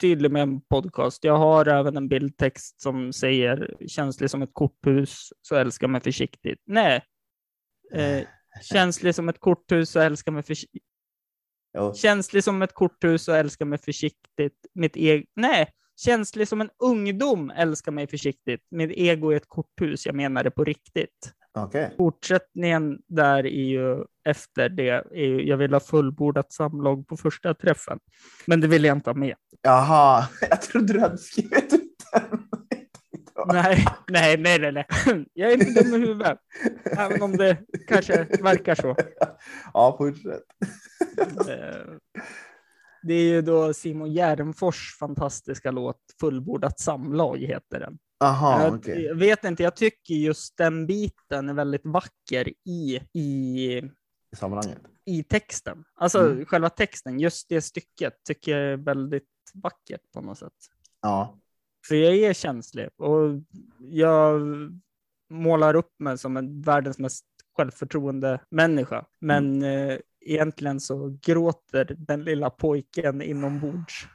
tydlig 0.00 0.30
med 0.30 0.42
en 0.42 0.60
podcast. 0.60 1.24
Jag 1.24 1.36
har 1.36 1.66
även 1.66 1.96
en 1.96 2.08
bildtext 2.08 2.80
som 2.80 3.12
säger 3.12 3.76
känslig 3.88 4.30
som 4.30 4.42
ett 4.42 4.50
korthus, 4.52 5.28
så 5.42 5.56
älska 5.56 5.88
mig 5.88 6.00
försiktigt. 6.00 6.62
Nej. 6.66 7.04
Eh, 7.92 8.22
känslig 8.62 9.14
som 9.14 9.28
ett 9.28 9.40
korthus, 9.40 9.90
så 9.90 10.00
älska 10.00 10.30
mig 10.30 10.42
försiktigt. 10.42 10.82
Jo. 11.78 11.94
Känslig 11.94 12.44
som 12.44 12.62
ett 12.62 12.74
korthus 12.74 13.28
och 13.28 13.36
älskar 13.36 13.64
mig 13.64 13.78
försiktigt. 13.78 14.66
Mitt 14.74 14.96
ego... 14.96 15.26
Nej, 15.36 15.68
känslig 15.96 16.48
som 16.48 16.60
en 16.60 16.70
ungdom 16.82 17.50
älskar 17.50 17.92
mig 17.92 18.06
försiktigt. 18.06 18.60
Mitt 18.70 18.90
ego 18.90 19.30
är 19.30 19.36
ett 19.36 19.48
korthus, 19.48 20.06
jag 20.06 20.14
menar 20.14 20.44
det 20.44 20.50
på 20.50 20.64
riktigt. 20.64 21.32
Okej. 21.64 21.94
Fortsättningen 21.96 22.98
där 23.08 23.46
är 23.46 23.64
ju 23.64 24.04
efter 24.24 24.68
det, 24.68 24.88
är 24.90 25.24
ju, 25.24 25.46
jag 25.48 25.56
vill 25.56 25.72
ha 25.72 25.80
fullbordat 25.80 26.52
samlag 26.52 27.06
på 27.08 27.16
första 27.16 27.54
träffen. 27.54 27.98
Men 28.46 28.60
det 28.60 28.66
vill 28.68 28.84
jag 28.84 28.96
inte 28.96 29.10
ha 29.10 29.14
med. 29.14 29.34
Jaha, 29.62 30.28
jag 30.50 30.62
trodde 30.62 30.92
du 30.92 31.00
hade 31.00 31.18
skrivit 31.18 31.72
ut 31.72 31.82
den. 32.12 32.22
Nej, 33.52 33.84
nej, 34.08 34.36
nej, 34.38 34.58
nej, 34.58 34.72
nej. 34.72 34.86
Jag 35.32 35.52
är 35.52 35.54
inte 35.68 35.82
dum 35.82 35.94
i 35.94 36.06
huvudet. 36.06 36.38
Även 36.98 37.22
om 37.22 37.36
det 37.36 37.56
kanske 37.88 38.24
verkar 38.42 38.74
så. 38.74 38.96
Ja, 39.74 39.94
fortsätt. 39.98 40.42
Eh, 41.48 41.92
Det 43.02 43.14
är 43.14 43.22
ju 43.22 43.42
då 43.42 43.74
Simon 43.74 44.12
Gärdenfors 44.12 44.96
fantastiska 44.98 45.70
låt 45.70 46.00
Fullbordat 46.20 46.80
samlag 46.80 47.38
heter 47.38 47.80
den. 47.80 47.98
Jaha, 48.18 48.62
jag, 48.84 48.98
jag 49.00 49.14
vet 49.14 49.44
inte, 49.44 49.62
jag 49.62 49.76
tycker 49.76 50.14
just 50.14 50.56
den 50.56 50.86
biten 50.86 51.48
är 51.48 51.54
väldigt 51.54 51.84
vacker 51.86 52.48
i, 52.64 53.00
i, 53.12 53.66
I 54.32 54.36
sammanhanget. 54.36 54.78
i 55.04 55.22
texten. 55.22 55.84
Alltså 55.94 56.18
Mm. 56.30 56.44
själva 56.46 56.70
texten, 56.70 57.20
just 57.20 57.48
det 57.48 57.60
stycket 57.60 58.14
tycker 58.24 58.56
jag 58.58 58.72
är 58.72 58.76
väldigt 58.76 59.24
vackert 59.54 60.00
på 60.14 60.20
något 60.20 60.38
sätt. 60.38 60.52
Ja. 61.02 61.38
För 61.88 61.94
jag 61.94 62.16
är 62.16 62.32
känslig 62.32 62.88
och 62.96 63.42
jag 63.78 64.40
målar 65.30 65.74
upp 65.76 65.94
mig 65.98 66.18
som 66.18 66.36
en 66.36 66.62
världens 66.62 66.98
mest 66.98 67.24
självförtroende 67.56 68.40
människa. 68.50 69.04
Men 69.20 69.62
Mm. 69.62 69.90
eh, 69.90 69.98
egentligen 70.20 70.80
så 70.80 71.18
gråter 71.22 71.96
den 71.98 72.24
lilla 72.24 72.50
pojken 72.50 73.22
inombords. 73.22 74.06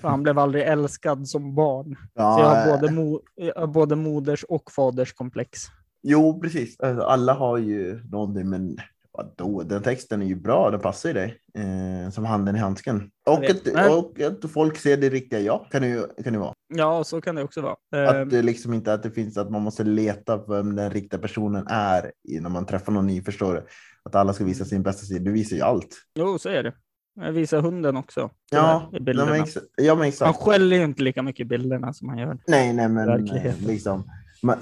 För 0.00 0.08
han 0.08 0.22
blev 0.22 0.38
aldrig 0.38 0.64
älskad 0.64 1.28
som 1.28 1.54
barn. 1.54 1.96
Ja, 2.14 2.34
Så 2.36 2.40
jag 2.40 2.48
har 2.48 2.66
eh, 2.74 2.80
både, 2.80 2.92
mo- 2.92 3.20
jag 3.34 3.54
har 3.54 3.66
både 3.66 3.96
moders 3.96 4.44
och 4.44 4.72
faders 4.72 5.12
komplex. 5.12 5.60
Jo, 6.02 6.40
precis. 6.40 6.80
Alltså, 6.80 7.04
Alla 7.04 7.32
har 7.34 7.58
ju 7.58 8.00
någonting, 8.04 8.50
men 8.50 8.76
vadå? 9.12 9.62
Den 9.62 9.82
texten 9.82 10.22
är 10.22 10.26
ju 10.26 10.34
bra, 10.36 10.70
den 10.70 10.80
passar 10.80 11.08
ju 11.08 11.12
dig. 11.12 11.38
Eh, 11.58 12.10
som 12.10 12.24
handen 12.24 12.56
i 12.56 12.58
handsken. 12.58 13.10
Och 13.26 13.44
att, 13.44 13.66
och 13.98 14.20
att 14.20 14.50
folk 14.50 14.76
ser 14.76 14.96
det 14.96 15.08
riktiga 15.08 15.40
jag, 15.40 15.66
kan 15.70 15.82
det 15.82 15.88
ju 15.88 16.06
kan 16.24 16.32
det 16.32 16.38
vara. 16.38 16.54
Ja, 16.74 17.04
så 17.04 17.20
kan 17.20 17.34
det 17.34 17.42
också 17.42 17.60
vara. 17.60 17.76
Eh, 17.96 18.08
Att 18.22 18.30
det 18.30 18.42
liksom 18.42 18.74
inte 18.74 18.92
att 18.94 19.02
det 19.02 19.10
finns 19.10 19.36
att 19.36 19.50
man 19.50 19.62
måste 19.62 19.84
leta 19.84 20.36
vem 20.46 20.76
den 20.76 20.90
riktiga 20.90 21.20
personen 21.20 21.66
är 21.68 22.12
när 22.40 22.50
man 22.50 22.66
träffar 22.66 22.92
någon 22.92 23.06
ny, 23.06 23.22
förstår 23.22 23.54
du? 23.54 23.66
Att 24.04 24.14
alla 24.14 24.32
ska 24.32 24.44
visa 24.44 24.64
sin 24.64 24.82
bästa 24.82 25.06
sida. 25.06 25.24
Du 25.24 25.32
visar 25.32 25.56
ju 25.56 25.62
allt. 25.62 25.88
Jo, 26.14 26.38
så 26.38 26.48
är 26.48 26.62
det. 26.62 26.72
Jag 27.14 27.32
visar 27.32 27.60
hunden 27.60 27.96
också. 27.96 28.30
Ja, 28.50 28.88
ja, 28.92 28.98
bilderna. 29.00 29.30
men, 29.30 29.46
ja, 29.76 29.94
men 29.94 29.98
Han 29.98 30.08
exakt. 30.08 30.38
skäller 30.38 30.76
ju 30.76 30.84
inte 30.84 31.02
lika 31.02 31.22
mycket 31.22 31.40
i 31.40 31.44
bilderna 31.48 31.92
som 31.92 32.08
han 32.08 32.18
gör. 32.18 32.38
Nej, 32.46 32.72
nej, 32.72 32.88
men 32.88 33.06
Verkligheten. 33.06 33.60
eh, 33.62 33.66
liksom. 33.66 34.10
Man, 34.42 34.56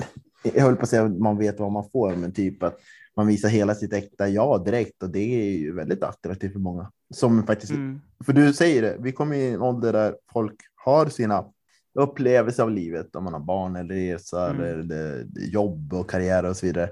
jag 0.55 0.63
höll 0.63 0.77
på 0.77 0.83
att 0.83 0.89
säga 0.89 1.05
att 1.05 1.19
man 1.19 1.39
vet 1.39 1.61
vad 1.61 1.73
man 1.73 1.91
får, 1.93 2.17
men 2.17 2.33
typ 2.33 2.63
att 2.63 2.79
man 3.17 3.27
visar 3.27 3.49
hela 3.49 3.75
sitt 3.75 3.93
äkta 3.93 4.29
jag 4.29 4.65
direkt 4.65 5.03
och 5.03 5.11
det 5.11 5.19
är 5.51 5.59
ju 5.59 5.75
väldigt 5.75 6.03
attraktivt 6.03 6.53
för 6.53 6.61
många. 6.61 6.91
Som 7.15 7.47
faktiskt, 7.47 7.73
Mm. 7.73 8.01
för 8.25 8.33
du 8.33 8.53
säger 8.53 8.83
det, 8.83 8.97
vi 9.01 9.13
kommer 9.13 9.37
i 9.37 9.51
en 9.51 9.61
ålder 9.63 9.93
där 9.93 10.15
folk 10.33 10.55
har 10.75 11.07
sina 11.07 11.45
upplevelser 11.95 12.63
av 12.63 12.71
livet, 12.71 13.17
om 13.17 13.25
man 13.25 13.33
har 13.33 13.41
barn 13.41 13.77
eller 13.77 13.95
resa 13.95 14.51
Mm. 14.51 14.63
eller 14.81 15.27
jobb 15.37 15.93
och 15.95 16.11
karriär 16.11 16.45
och 16.45 16.57
så 16.57 16.67
vidare. 16.67 16.89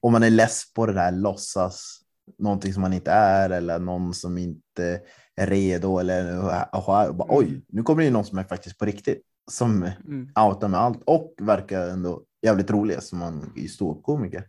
Och 0.00 0.12
man 0.12 0.22
är 0.22 0.30
less 0.30 0.72
på 0.74 0.86
det 0.86 0.92
där 0.92 1.12
låtsas 1.12 1.98
någonting 2.38 2.72
som 2.72 2.80
man 2.80 2.92
inte 2.92 3.10
är 3.10 3.50
eller 3.50 3.78
någon 3.78 4.14
som 4.14 4.38
inte 4.38 5.00
är 5.36 5.46
redo 5.46 5.98
eller 5.98 6.38
och 6.72 7.14
bara, 7.14 7.26
oj, 7.28 7.64
nu 7.68 7.82
kommer 7.82 8.02
det 8.02 8.10
någon 8.10 8.24
som 8.24 8.38
är 8.38 8.44
faktiskt 8.44 8.78
på 8.78 8.84
riktigt 8.84 9.22
som 9.50 9.82
Mm. 10.06 10.28
outar 10.48 10.68
med 10.68 10.80
allt 10.80 11.02
och 11.06 11.34
verkar 11.40 11.88
ändå 11.88 12.22
jävligt 12.42 12.70
rolig 12.70 13.02
som 13.02 13.18
man 13.18 13.52
är 13.56 13.68
ståuppkomiker. 13.68 14.44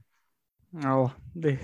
Ja, 0.84 1.12
det, 1.34 1.60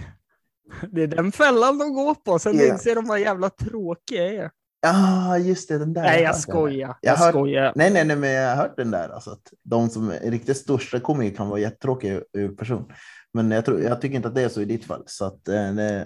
det 0.91 1.03
är 1.03 1.07
den 1.07 1.31
fällan 1.31 1.77
de 1.77 1.93
går 1.93 2.15
på. 2.15 2.39
Sen 2.39 2.57
Ja. 2.57 2.73
inser 2.73 2.95
de 2.95 3.05
vad 3.07 3.19
jävla 3.19 3.49
tråkiga 3.49 4.43
är. 4.43 4.51
Ja, 4.81 5.37
just 5.37 5.69
det, 5.69 5.77
den 5.77 5.93
där. 5.93 6.01
Nej, 6.01 6.21
jag 6.23 6.35
skojar. 6.35 6.95
Jag 7.01 7.17
Jag 7.19 7.29
skojar. 7.29 7.71
Nej, 7.75 7.91
nej, 7.93 8.05
nej, 8.05 8.15
men 8.15 8.29
jag 8.29 8.49
har 8.49 8.55
hört 8.55 8.77
den 8.77 8.91
där. 8.91 9.09
Alltså, 9.09 9.29
att 9.31 9.53
de 9.63 9.89
som 9.89 10.09
är 10.11 10.31
riktigt 10.31 10.57
största 10.57 10.99
komiker 10.99 11.37
kan 11.37 11.49
vara 11.49 11.59
jättetråkiga 11.59 12.21
ur 12.33 12.55
person. 12.55 12.91
Men 13.33 13.51
jag, 13.51 13.65
tror, 13.65 13.81
jag 13.81 14.01
tycker 14.01 14.15
inte 14.15 14.27
att 14.27 14.35
det 14.35 14.41
är 14.41 14.49
så 14.49 14.61
i 14.61 14.65
ditt 14.65 14.85
fall. 14.85 15.03
Så 15.05 15.25
att 15.25 15.47
eh, 15.47 15.61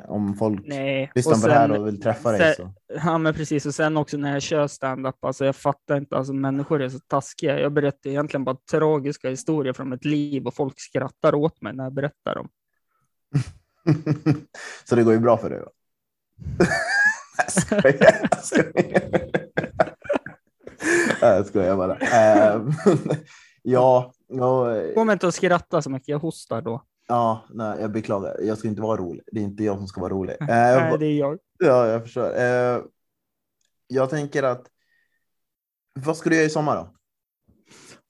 om 0.07 0.35
folk 0.35 0.61
Nej. 0.67 1.11
lyssnar 1.15 1.33
Och 1.35 1.41
på 1.41 1.47
det 1.47 1.53
här 1.53 1.67
sen- 1.67 1.77
och 1.81 1.87
vill 1.87 2.01
träffa 2.01 2.31
dig 2.31 2.39
sen- 2.39 2.65
så. 2.65 2.73
Ja, 3.05 3.17
men 3.17 3.33
precis. 3.33 3.65
Och 3.65 3.75
sen 3.75 3.97
också 3.97 4.17
när 4.17 4.33
jag 4.33 4.41
kör 4.41 4.67
stand-up, 4.67 5.15
alltså 5.25 5.45
jag 5.45 5.55
fattar 5.55 5.97
inte, 5.97 6.15
alltså 6.17 6.33
människor 6.33 6.81
är 6.81 6.89
så 6.89 6.99
taskiga. 6.99 7.59
Jag 7.59 7.71
berättar 7.73 8.09
egentligen 8.09 8.43
bara 8.43 8.57
tragiska 8.71 9.29
historier 9.29 9.73
från 9.73 9.89
mitt 9.89 10.05
liv 10.05 10.45
och 10.47 10.53
folk 10.55 10.73
skrattar 10.79 11.35
åt 11.35 11.61
mig 11.61 11.73
när 11.73 11.83
jag 11.83 11.93
berättar 11.93 12.35
dem. 12.35 12.49
så 14.85 14.95
det 14.95 15.03
går 15.03 15.13
ju 15.13 15.19
bra 15.19 15.37
för 15.37 15.49
dig. 15.49 15.59
Jag 17.37 17.51
skojar. 17.51 18.27
Jag 18.31 18.43
skojar. 18.43 19.31
jag 21.21 21.45
skojar 21.45 21.77
bara. 21.77 21.97
Eh, 21.97 22.61
ja, 23.61 24.13
ja, 24.27 24.75
Kom 24.95 25.09
inte 25.09 25.27
att 25.27 25.35
skratta 25.35 25.81
så 25.81 25.89
mycket, 25.89 26.07
jag 26.07 26.19
hostar 26.19 26.61
då. 26.61 26.83
ja, 27.07 27.45
nej, 27.49 27.77
jag 27.81 27.91
beklagar. 27.91 28.37
Jag 28.41 28.57
ska 28.57 28.67
inte 28.67 28.81
vara 28.81 28.97
rolig. 29.01 29.23
Det 29.31 29.39
är 29.39 29.43
inte 29.43 29.63
jag 29.63 29.77
som 29.77 29.87
ska 29.87 30.01
vara 30.01 30.13
rolig. 30.13 30.35
Nej, 30.39 30.97
det 30.99 31.05
är 31.05 31.17
jag. 31.19 31.39
Ja, 31.59 31.87
jag 31.87 32.03
förstår. 32.03 32.35
Eh, 32.37 32.81
jag 33.87 34.09
tänker 34.09 34.43
att. 34.43 34.67
Vad 35.99 36.17
ska 36.17 36.29
du 36.29 36.35
göra 36.35 36.45
i 36.45 36.49
sommar 36.49 36.75
då? 36.75 36.93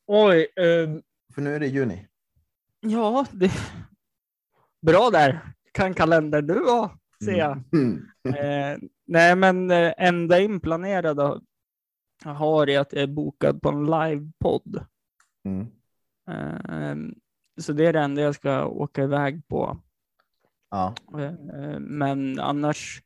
Oj, 0.08 0.48
eh, 0.56 0.90
För 1.36 1.42
nu 1.42 1.56
är 1.56 1.60
det 1.60 1.68
juni. 1.68 2.08
ja, 2.80 3.26
det... 3.32 3.52
bra 4.82 5.10
där. 5.10 5.54
Kan 5.72 5.94
kalender 5.94 6.42
du 6.42 6.66
ha, 6.70 6.98
ser 7.26 7.38
jag. 7.38 7.64
Mm. 7.74 8.06
Eh, 8.26 8.78
nej, 9.08 9.36
men 9.36 9.72
eh, 9.72 9.94
enda 9.98 10.40
inplanerade 10.40 11.42
jag 12.24 12.34
har 12.34 12.70
är 12.70 12.80
att 12.80 12.94
jag 12.94 13.04
är 13.04 13.08
bokad 13.08 13.62
på 13.62 13.70
en 13.70 13.86
livepodd. 13.86 14.86
Mm. 15.46 15.68
Eh, 16.30 17.14
så 17.62 17.74
det 17.74 17.86
är 17.86 17.94
det 17.94 18.00
enda 18.00 18.22
jag 18.22 18.36
ska 18.36 18.66
åka 18.66 19.04
iväg 19.04 19.48
på. 19.48 19.80
Ja. 20.70 20.96
Eh, 21.20 21.80
men 21.80 22.40
annars, 22.40 23.02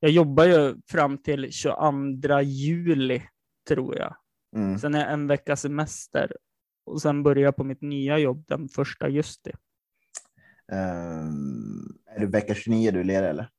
jag 0.00 0.10
jobbar 0.10 0.44
ju 0.44 0.74
fram 0.86 1.18
till 1.18 1.52
22 1.52 2.40
juli, 2.40 3.22
tror 3.68 3.96
jag. 3.96 4.16
Mm. 4.56 4.78
Sen 4.78 4.94
är 4.94 4.98
jag 5.00 5.12
en 5.12 5.26
vecka 5.26 5.56
semester 5.56 6.36
och 6.86 7.02
sen 7.02 7.22
börjar 7.22 7.44
jag 7.44 7.56
på 7.56 7.64
mitt 7.64 7.82
nya 7.82 8.18
jobb 8.18 8.44
den 8.48 8.64
1 8.64 8.70
augusti. 9.00 9.52
Ehm, 10.72 11.75
är 12.16 12.20
det 12.20 12.26
vecka 12.26 12.54
29 12.54 12.90
du 12.90 13.04
ledig 13.04 13.28
eller? 13.28 13.50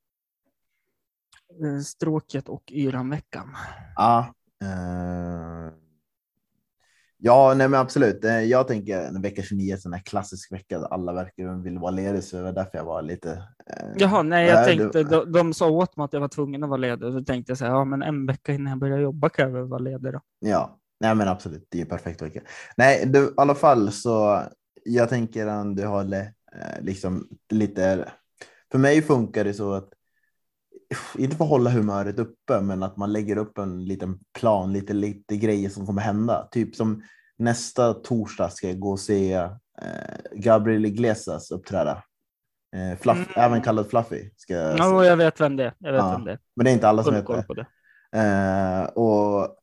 Eh, 1.64 1.80
Stråket 1.82 2.50
och 2.50 2.72
yranveckan. 2.72 3.50
Ja. 3.96 4.34
ehm, 4.64 5.72
ja, 7.18 7.54
nej 7.58 7.68
men 7.68 7.80
absolut. 7.80 8.26
Eh, 8.26 8.40
Jag 8.42 8.68
tänker 8.68 9.02
en 9.02 9.22
vecka 9.22 9.42
29 9.42 9.74
är 9.74 9.88
en 9.88 9.94
här 9.94 10.02
klassisk 10.02 10.52
vecka. 10.52 10.80
där 10.80 10.94
Alla 10.94 11.14
verkar 11.14 11.64
vilja 11.64 11.80
vara 11.80 11.92
lediga 11.92 12.22
så 12.22 12.38
det 12.38 12.44
var 12.44 12.52
därför 12.52 12.78
jag 12.78 12.86
var 12.86 13.02
lite. 13.02 13.32
eh, 13.68 13.90
Jaha, 13.98 14.24
nej, 14.24 14.48
jag 14.48 14.66
tänkte, 14.66 15.04
du- 15.04 15.10
de, 15.10 15.32
de 15.32 15.54
sa 15.54 15.70
åt 15.70 15.98
mig 15.98 16.04
att 16.06 16.14
jag 16.14 16.20
var 16.20 16.28
tvungen 16.28 16.64
att 16.64 16.70
vara 16.70 16.78
ledig. 16.78 17.14
Så 17.14 17.24
tänkte 17.24 17.52
jag 17.52 17.58
så 17.58 17.66
här, 17.66 17.72
ja 17.72 17.86
men 17.86 18.02
en 18.02 18.26
vecka 18.26 18.54
innan 18.54 18.70
jag 18.70 18.80
börjar 18.80 19.00
jobba 19.00 19.30
kan 19.30 19.46
jag 19.46 19.54
väl 19.54 19.64
vara 19.68 19.80
ledig 19.80 20.14
då. 20.14 20.22
Ja, 20.40 20.80
nej 21.00 21.16
men 21.16 21.28
absolut. 21.28 21.68
Det 21.70 21.78
är 21.78 21.80
ju 21.84 21.90
perfekt 21.90 22.22
vecka. 22.22 22.42
Nej, 22.78 23.06
du, 23.06 23.26
i 23.26 23.30
alla 23.38 23.56
fall 23.56 23.92
så 23.92 24.44
jag 24.86 25.10
tänker 25.10 25.48
att 25.48 25.76
du 25.76 25.86
håller 25.86 26.22
eh, 26.54 26.82
liksom 26.82 27.28
lite. 27.50 28.12
För 28.72 28.80
mig 28.80 29.02
funkar 29.02 29.44
det 29.44 29.54
så 29.54 29.74
att 29.74 29.90
inte 31.18 31.36
för 31.36 31.44
att 31.44 31.50
hålla 31.50 31.70
humöret 31.70 32.20
uppe, 32.20 32.62
men 32.62 32.84
att 32.84 32.98
man 32.98 33.14
lägger 33.14 33.38
upp 33.38 33.58
en 33.58 33.86
liten 33.86 34.20
plan, 34.40 34.74
lite, 34.74 34.94
lite 34.94 35.38
grejer 35.38 35.70
som 35.70 35.86
kommer 35.86 36.02
hända. 36.02 36.48
Typ 36.52 36.76
som 36.76 37.04
nästa 37.38 37.94
torsdag 37.94 38.50
ska 38.50 38.68
jag 38.68 38.80
gå 38.80 38.92
och 38.92 39.00
se 39.00 39.34
eh, 39.34 39.50
Gabriel 40.34 40.86
Iglesias 40.86 41.52
uppträda. 41.52 42.04
Eh, 42.76 42.98
Fluff, 43.00 43.18
Mm. 43.18 43.28
Även 43.36 43.62
kallad 43.62 43.90
Fluffy. 43.90 44.30
Ska 44.38 44.54
jag 44.54 44.78
Ja, 44.80 45.02
se. 45.02 45.08
jag 45.08 45.18
vet 45.18 45.42
vem 45.42 45.56
det 45.56 45.64
är. 45.64 45.74
Jag 45.80 45.92
vet 45.92 46.00
Ja, 46.02 46.12
vem 46.12 46.24
det 46.26 46.32
är. 46.32 46.40
Men 46.56 46.64
det 46.66 46.72
är 46.72 46.74
inte 46.74 46.88
alla 46.88 47.04
som 47.04 47.14
vet 47.14 47.26
det. 47.28 47.66
Eh, 48.20 48.84
och 48.86 49.56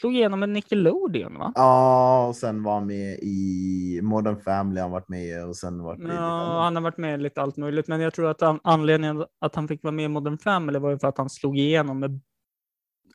Slog 0.00 0.14
igenom 0.14 0.40
med 0.40 0.48
Nickelodeon 0.48 1.38
va? 1.38 1.52
Ja, 1.54 2.26
och 2.26 2.36
sen 2.36 2.62
var 2.62 2.80
med 2.80 3.18
i 3.22 4.00
Modern 4.02 4.40
Family, 4.40 4.80
han 4.80 4.90
varit 4.90 5.08
med 5.08 5.44
och 5.44 5.56
sen 5.56 5.82
varit 5.82 5.98
med 5.98 6.16
Ja, 6.16 6.62
han 6.62 6.76
har 6.76 6.82
varit 6.82 6.98
med 6.98 7.20
i 7.20 7.22
lite 7.22 7.42
allt 7.42 7.56
möjligt, 7.56 7.88
men 7.88 8.00
jag 8.00 8.14
tror 8.14 8.30
att 8.30 8.42
an- 8.42 8.60
anledningen 8.64 9.24
att 9.40 9.54
han 9.54 9.68
fick 9.68 9.82
vara 9.82 9.92
med 9.92 10.04
i 10.04 10.08
Modern 10.08 10.38
Family 10.38 10.78
var 10.78 10.90
ju 10.90 10.98
för 10.98 11.08
att 11.08 11.18
han 11.18 11.30
slog 11.30 11.58
igenom 11.58 12.00
med, 12.00 12.20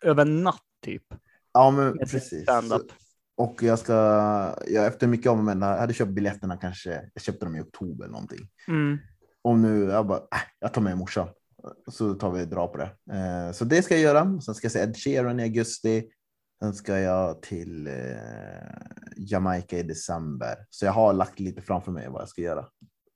över 0.02 0.22
en 0.22 0.44
natt 0.44 0.62
typ. 0.86 1.04
Ja, 1.54 1.72
men 1.72 1.98
precis. 1.98 2.46
Och 3.38 3.64
jag 3.64 3.80
ska, 3.80 3.94
jag 4.68 4.86
efter 4.86 5.08
mycket 5.08 5.32
om 5.32 5.40
och 5.40 5.46
men, 5.46 5.62
jag 5.62 5.78
hade 5.78 5.94
köpt 5.94 6.12
biljetterna 6.12 6.58
kanske, 6.58 7.10
jag 7.14 7.24
köpte 7.24 7.46
dem 7.46 7.56
i 7.56 7.62
oktober 7.62 8.04
eller 8.04 8.12
någonting. 8.12 8.48
Mm. 8.68 8.98
Och 9.42 9.60
nu, 9.60 9.84
jag 9.84 10.08
bara, 10.08 10.18
äh, 10.18 10.42
jag 10.60 10.74
tar 10.74 10.82
med 10.82 10.98
morsan. 10.98 11.28
Så 11.92 12.14
tar 12.14 12.32
vi 12.32 12.44
och 12.44 12.48
drar 12.48 12.68
på 12.68 12.78
det. 12.78 12.90
Eh, 13.18 13.52
så 13.52 13.66
det 13.66 13.82
ska 13.82 13.94
jag 13.94 14.04
göra. 14.04 14.42
Sen 14.42 14.56
ska 14.56 14.66
jag 14.66 14.72
se 14.72 14.80
Ed 14.80 14.98
Sheeran 14.98 15.40
i 15.40 15.44
augusti. 15.44 16.10
Sen 16.64 16.74
ska 16.74 17.00
jag 17.00 17.42
till 17.42 17.88
eh, 17.88 17.94
Jamaica 19.18 19.78
i 19.78 19.84
december. 19.84 20.56
Så 20.70 20.86
jag 20.86 20.92
har 20.92 21.14
lagt 21.14 21.40
lite 21.40 21.62
framför 21.62 21.92
mig 21.92 22.10
vad 22.10 22.22
jag 22.22 22.30
ska 22.30 22.42
göra. 22.42 22.66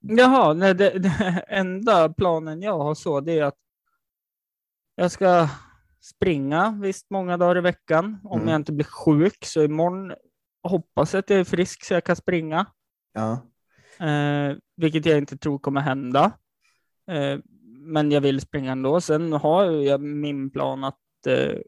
Jaha, 0.00 0.52
nej, 0.54 0.74
det, 0.74 0.98
det 0.98 1.44
enda 1.48 2.08
planen 2.08 2.62
jag 2.62 2.78
har 2.78 2.94
så 2.94 3.20
det 3.20 3.38
är 3.38 3.44
att 3.44 3.58
jag 4.94 5.10
ska 5.10 5.48
springa 6.00 6.78
visst 6.82 7.10
många 7.10 7.36
dagar 7.36 7.58
i 7.58 7.60
veckan. 7.60 8.20
Om 8.24 8.38
Mm. 8.40 8.48
jag 8.48 8.56
inte 8.56 8.72
blir 8.72 8.84
sjuk 8.86 9.44
så 9.44 9.62
imorgon 9.62 10.12
hoppas 10.62 11.14
jag 11.14 11.18
att 11.18 11.30
jag 11.30 11.40
är 11.40 11.44
frisk 11.44 11.84
så 11.84 11.94
jag 11.94 12.04
kan 12.04 12.16
springa. 12.16 12.66
Ja, 13.12 13.44
Eh, 14.06 14.56
vilket 14.76 15.06
jag 15.06 15.18
inte 15.18 15.36
tror 15.36 15.58
kommer 15.58 15.80
hända. 15.80 16.32
Eh, 17.10 17.38
men 17.80 18.10
jag 18.12 18.20
vill 18.20 18.40
springa 18.40 18.72
ändå. 18.72 19.00
Sen 19.00 19.32
har 19.32 19.64
jag 19.64 20.00
min 20.00 20.50
plan 20.50 20.84
att 20.84 21.26
eh, 21.26 21.58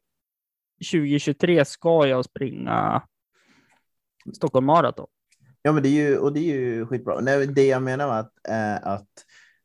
2023 0.92 1.64
ska 1.64 2.06
jag 2.06 2.24
springa 2.24 3.02
Stockholm 4.34 4.66
Marathon. 4.66 5.06
ja 5.62 5.72
men 5.72 5.82
det 5.82 5.88
är 5.88 6.08
ju, 6.08 6.18
och 6.18 6.32
det 6.32 6.40
är 6.40 6.54
ju 6.54 6.86
skitbra. 6.86 7.20
Nej, 7.20 7.46
det 7.46 7.66
jag 7.66 7.82
menar 7.82 8.06
med 8.06 8.18
att, 8.18 8.32
eh, 8.48 8.92
att, 8.92 9.08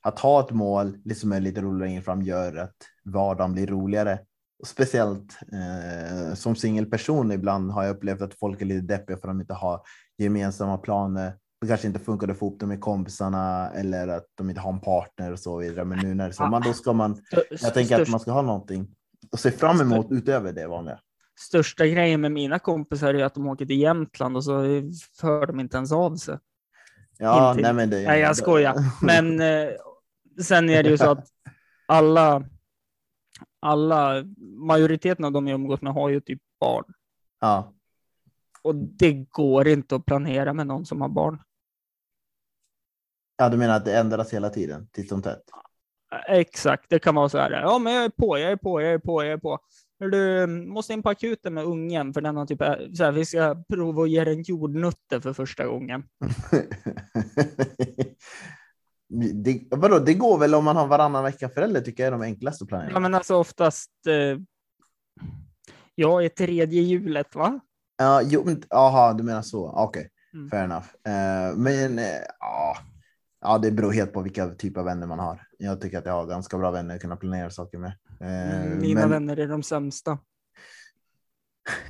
att 0.02 0.20
ha 0.20 0.40
ett 0.40 0.52
mål 0.52 0.98
liksom 1.06 1.32
är 1.32 1.40
lite 1.40 1.62
roligare 1.62 1.90
längre 1.90 2.02
fram 2.02 2.22
gör 2.22 2.56
att 2.56 2.76
vardagen 3.04 3.54
blir 3.54 3.68
roligare. 3.68 4.20
Speciellt 4.66 5.38
eh, 5.54 6.34
som 6.34 6.56
singelperson 6.56 7.32
ibland 7.32 7.72
har 7.72 7.84
jag 7.84 7.96
upplevt 7.96 8.22
att 8.22 8.40
folk 8.40 8.62
är 8.62 8.66
lite 8.66 8.86
deppiga 8.86 9.18
för 9.18 9.28
att 9.28 9.34
de 9.34 9.42
inte 9.42 9.54
har 9.54 9.82
gemensamma 10.18 10.78
planer 10.78 11.34
det 11.66 11.68
kanske 11.68 11.88
inte 11.88 12.00
funkade 12.00 12.32
att 12.34 12.40
få 12.40 12.46
ihop 12.46 12.60
det 12.60 12.66
med 12.66 12.82
kompisarna 12.82 13.72
eller 13.72 14.08
att 14.08 14.26
de 14.36 14.50
inte 14.50 14.62
har 14.62 14.74
en 14.74 14.80
partner 14.80 15.32
och 15.32 15.40
så 15.40 15.58
vidare. 15.58 15.86
Men 15.86 16.00
nu 16.00 16.14
när 16.14 16.24
det 16.24 16.30
är 16.30 16.34
sommar, 16.34 16.62
då 16.62 16.74
ska 16.74 16.94
man, 16.94 17.22
jag 17.62 17.74
tänker 17.74 18.02
att 18.02 18.10
man 18.10 18.20
ska 18.20 18.32
ha 18.32 18.42
någonting 18.42 18.88
och 19.32 19.40
se 19.40 19.52
fram 19.52 19.82
emot 19.82 20.08
utöver 20.12 20.54
det 20.54 20.68
vanliga. 20.68 21.00
Största 21.38 21.88
grejen 21.88 22.22
med 22.22 22.32
mina 22.32 22.60
kompisar 22.60 23.14
är 23.14 23.24
att 23.24 23.34
de 23.34 23.48
åker 23.48 23.66
till 23.66 23.80
Jämtland 23.80 24.38
och 24.38 24.44
så 24.44 24.62
för 25.20 25.48
de 25.48 25.60
inte 25.60 25.78
ens 25.78 25.92
av 25.92 26.16
sig. 26.16 26.38
Ja, 27.18 27.56
nej 27.60 27.74
men 27.74 27.90
det. 27.90 28.04
Nej, 28.08 28.22
jag 28.22 28.38
skojar. 28.38 28.76
Men 29.06 29.42
eh, 29.42 29.70
sen 30.42 30.70
är 30.70 30.84
det 30.84 30.90
ju 30.90 30.98
så 30.98 31.12
att 31.12 31.28
alla, 31.86 32.44
alla, 33.60 34.24
majoriteten 34.58 35.26
av 35.26 35.32
de 35.32 35.48
jag 35.48 35.56
umgås 35.56 35.82
med 35.82 35.94
har 35.94 36.10
ju 36.10 36.22
typ 36.22 36.42
barn. 36.60 36.94
Ja. 37.40 37.74
Och 38.62 38.76
det 38.76 39.14
går 39.14 39.68
inte 39.68 39.96
att 39.96 40.06
planera 40.06 40.54
med 40.54 40.68
någon 40.68 40.86
som 40.86 41.02
har 41.02 41.10
barn. 41.10 41.42
Ja, 43.38 43.50
du 43.50 43.58
menar 43.58 43.76
att 43.76 43.86
det 43.86 43.98
ändras 43.98 44.34
hela 44.34 44.50
tiden, 44.50 44.88
titt 44.92 45.10
som 45.10 45.22
tätt? 45.22 45.44
Exakt, 46.28 46.90
det 46.90 47.00
kan 47.00 47.16
vara 47.16 47.30
så 47.30 47.38
här. 47.38 47.52
Ja, 47.52 47.80
men 47.80 47.94
jag 47.94 48.04
är 48.04 48.10
på, 48.10 48.38
jag 48.38 48.52
är 48.52 48.56
på, 48.56 48.82
jag 48.82 48.94
är 48.94 49.00
på, 49.00 49.24
jag 49.24 49.32
är 49.32 49.38
på. 49.38 49.60
Du 50.00 50.48
måste 50.48 50.94
in 50.94 51.04
på 51.04 51.10
akuten 51.10 51.54
med 51.54 51.64
ungen 51.64 52.14
för 52.14 52.22
den 52.22 52.38
har 52.38 52.46
typ 52.46 52.60
så 52.98 53.04
här, 53.04 53.12
vi 53.12 53.26
ska 53.26 53.64
prova 53.70 54.04
att 54.04 54.10
ge 54.10 54.24
den 54.24 54.42
jordnötter 54.42 55.20
för 55.20 55.34
första 55.34 55.68
gången. 55.68 56.04
det, 59.44 59.62
vadå, 59.72 60.00
det 60.00 60.14
går 60.14 60.38
väl 60.38 60.56
om 60.56 60.66
man 60.66 60.76
har 60.76 60.88
varannan 60.88 61.24
vecka 61.24 61.50
förälder 61.50 61.82
tycker 61.82 62.04
jag 62.04 62.08
är 62.08 62.12
de 62.12 62.22
enklaste 62.22 62.64
att 62.64 62.70
planera. 62.70 62.92
Ja, 62.92 63.00
men 63.00 63.16
alltså 63.16 63.36
oftast. 63.36 63.92
Eh, 64.08 64.40
jag 65.96 66.26
är 66.26 66.30
tredje 66.30 66.82
hjulet, 66.82 67.36
va? 67.36 67.60
Ja, 67.98 68.22
jo, 68.22 68.46
aha, 68.70 69.14
du 69.14 69.24
menar 69.24 69.42
så. 69.42 69.70
Okej, 69.70 69.84
okay. 69.84 70.10
mm. 70.34 70.50
fair 70.50 70.64
enough. 70.64 70.86
Uh, 71.08 71.58
men 71.58 72.00
uh, 72.00 72.06
ja, 72.40 72.78
ja, 73.42 73.58
det 73.58 73.72
beror 73.72 73.92
helt 73.92 74.14
på 74.14 74.22
vilka 74.22 74.50
typer 74.50 74.80
av 74.80 74.86
vänner 74.86 75.08
man 75.08 75.20
har. 75.20 75.48
Jag 75.58 75.82
tycker 75.82 75.98
att 75.98 76.06
jag 76.06 76.14
har 76.14 76.26
ganska 76.26 76.58
bra 76.58 76.72
vänner 76.72 76.96
att 76.96 77.02
kunna 77.02 77.16
planera 77.16 77.50
saker 77.50 77.78
med. 77.78 77.94
Uh, 78.22 78.80
Mina 78.80 79.00
men... 79.00 79.10
vänner 79.10 79.40
är 79.40 79.48
de 79.48 79.64
sämsta. 79.64 80.18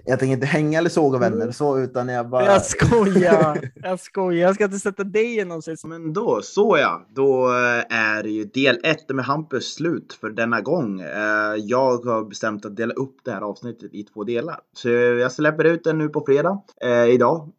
Jag 0.06 0.20
tänker 0.20 0.34
inte 0.34 0.46
hänga 0.46 0.80
eller 0.80 0.90
såga 0.90 1.20
vänner 1.20 1.42
mm. 1.42 1.54
så, 1.54 1.80
utan 1.80 2.08
jag 2.08 2.30
bara... 2.30 2.46
Jag 2.46 2.66
skojar! 2.66 3.72
Jag 3.76 4.00
skojar, 4.00 4.42
jag 4.48 4.56
ska 4.56 4.64
inte 4.64 4.80
sätta 4.80 5.04
dig 5.04 5.40
i 5.40 5.46
någon 5.46 5.62
sits. 5.62 5.86
Men 5.86 6.14
då, 6.14 6.42
så 6.44 6.78
ja. 6.78 7.08
Då 7.10 7.48
eh, 7.48 7.98
är 7.98 8.24
ju 8.24 8.44
del 8.44 8.80
ett 8.84 9.10
med 9.10 9.26
Hampus 9.26 9.74
slut 9.74 10.18
för 10.22 10.30
denna 10.30 10.62
gång. 10.62 11.02
Eh, 11.02 11.56
jag 11.58 12.06
har 12.06 12.30
bestämt 12.30 12.66
att 12.66 12.76
dela 12.76 12.94
upp 12.94 13.16
det 13.24 13.32
här 13.32 13.42
avsnittet 13.42 13.94
i 13.94 14.04
två 14.04 14.24
delar. 14.24 14.60
Så 14.74 14.90
jag 14.90 15.32
släpper 15.32 15.64
ut 15.64 15.84
den 15.84 15.98
nu 15.98 16.10
på 16.10 16.24
fredag, 16.26 16.62
eh, 16.82 17.06
idag 17.06 17.52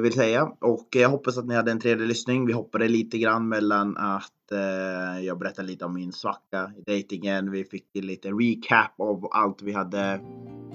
vill 0.00 0.12
säga. 0.12 0.48
Och 0.60 0.88
jag 0.90 1.08
hoppas 1.08 1.38
att 1.38 1.46
ni 1.46 1.54
hade 1.54 1.70
en 1.70 1.80
trevlig 1.80 2.06
lyssning. 2.08 2.46
Vi 2.46 2.52
hoppade 2.52 2.88
lite 2.88 3.18
grann 3.18 3.48
mellan 3.48 3.96
att 3.96 4.32
Eh, 4.52 5.24
jag 5.24 5.38
berättade 5.38 5.68
lite 5.68 5.84
om 5.84 5.94
min 5.94 6.12
svacka 6.12 6.72
i 6.76 6.82
dejtingen. 6.82 7.50
Vi 7.50 7.64
fick 7.64 7.86
lite 7.94 8.28
recap 8.28 9.00
av 9.00 9.28
allt 9.30 9.62
vi 9.62 9.72
hade 9.72 10.20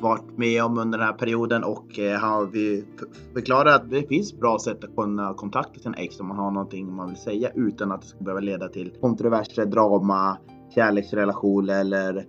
varit 0.02 0.38
med 0.38 0.64
om 0.64 0.78
under 0.78 0.98
den 0.98 1.08
här 1.08 1.14
perioden 1.14 1.64
och 1.64 2.00
eh, 2.00 2.20
har 2.20 2.46
vi 2.46 2.86
förklarat 3.34 3.82
att 3.82 3.90
det 3.90 4.08
finns 4.08 4.40
bra 4.40 4.60
sätt 4.60 4.84
att 4.84 4.96
kunna 4.96 5.34
kontakta 5.34 5.80
sin 5.80 5.94
ex 5.94 6.20
om 6.20 6.28
man 6.28 6.38
har 6.38 6.52
någonting 6.52 6.96
man 6.96 7.08
vill 7.08 7.18
säga 7.18 7.52
utan 7.56 7.92
att 7.92 8.02
det 8.02 8.08
ska 8.08 8.24
behöva 8.24 8.40
leda 8.40 8.68
till 8.68 8.92
kontroverser, 9.02 9.66
drama, 9.66 10.38
kärleksrelation 10.76 11.70
eller 11.70 12.26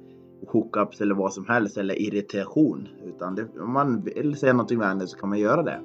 hookups 0.48 1.00
eller 1.00 1.14
vad 1.14 1.32
som 1.32 1.46
helst 1.46 1.76
eller 1.76 2.02
irritation. 2.02 2.88
Utan 3.04 3.34
det, 3.34 3.48
om 3.60 3.72
man 3.72 4.02
vill 4.02 4.36
säga 4.36 4.52
någonting 4.52 4.78
vänligt 4.78 5.08
så 5.08 5.18
kan 5.18 5.28
man 5.28 5.38
göra 5.38 5.62
det. 5.62 5.80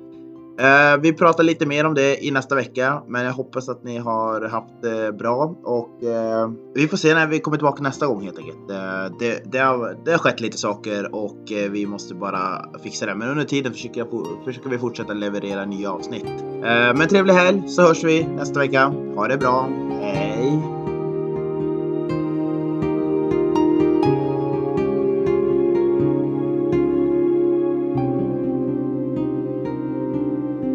Eh, 0.60 1.02
vi 1.02 1.14
pratar 1.14 1.44
lite 1.44 1.66
mer 1.66 1.86
om 1.86 1.94
det 1.94 2.26
i 2.26 2.32
nästa 2.32 2.56
vecka, 2.56 3.04
men 3.08 3.26
jag 3.26 3.34
hoppas 3.34 3.70
att 3.70 3.84
ni 3.84 3.98
har 3.98 4.50
haft 4.50 4.82
det 4.82 5.18
bra 5.18 5.56
och 5.64 6.04
eh, 6.04 6.50
vi 6.76 6.88
får 6.88 6.98
se 6.98 7.14
när 7.14 7.28
vi 7.28 7.40
kommer 7.40 7.58
tillbaka 7.58 7.84
nästa 7.84 8.08
gång 8.08 8.24
helt 8.24 8.38
enkelt. 8.38 8.72
Eh, 8.72 9.18
det, 9.20 9.52
det, 9.52 9.58
har, 9.58 9.98
det 10.06 10.12
har 10.12 10.18
skett 10.18 10.40
lite 10.42 10.58
saker 10.58 11.16
och 11.16 11.52
eh, 11.52 11.72
vi 11.72 11.86
måste 11.86 12.16
bara 12.16 12.66
fixa 12.84 13.06
det. 13.06 13.16
Men 13.16 13.30
under 13.30 13.46
tiden 13.46 13.74
försöker, 13.74 14.00
jag, 14.00 14.28
försöker 14.46 14.70
vi 14.70 14.78
fortsätta 14.78 15.14
leverera 15.14 15.66
nya 15.66 15.92
avsnitt. 15.92 16.26
Eh, 16.64 16.94
men 16.96 17.08
trevlig 17.08 17.34
helg 17.34 17.64
så 17.68 17.82
hörs 17.82 18.04
vi 18.04 18.24
nästa 18.24 18.60
vecka. 18.60 18.94
Ha 19.16 19.28
det 19.28 19.38
bra. 19.38 19.70
Hej! 20.02 20.79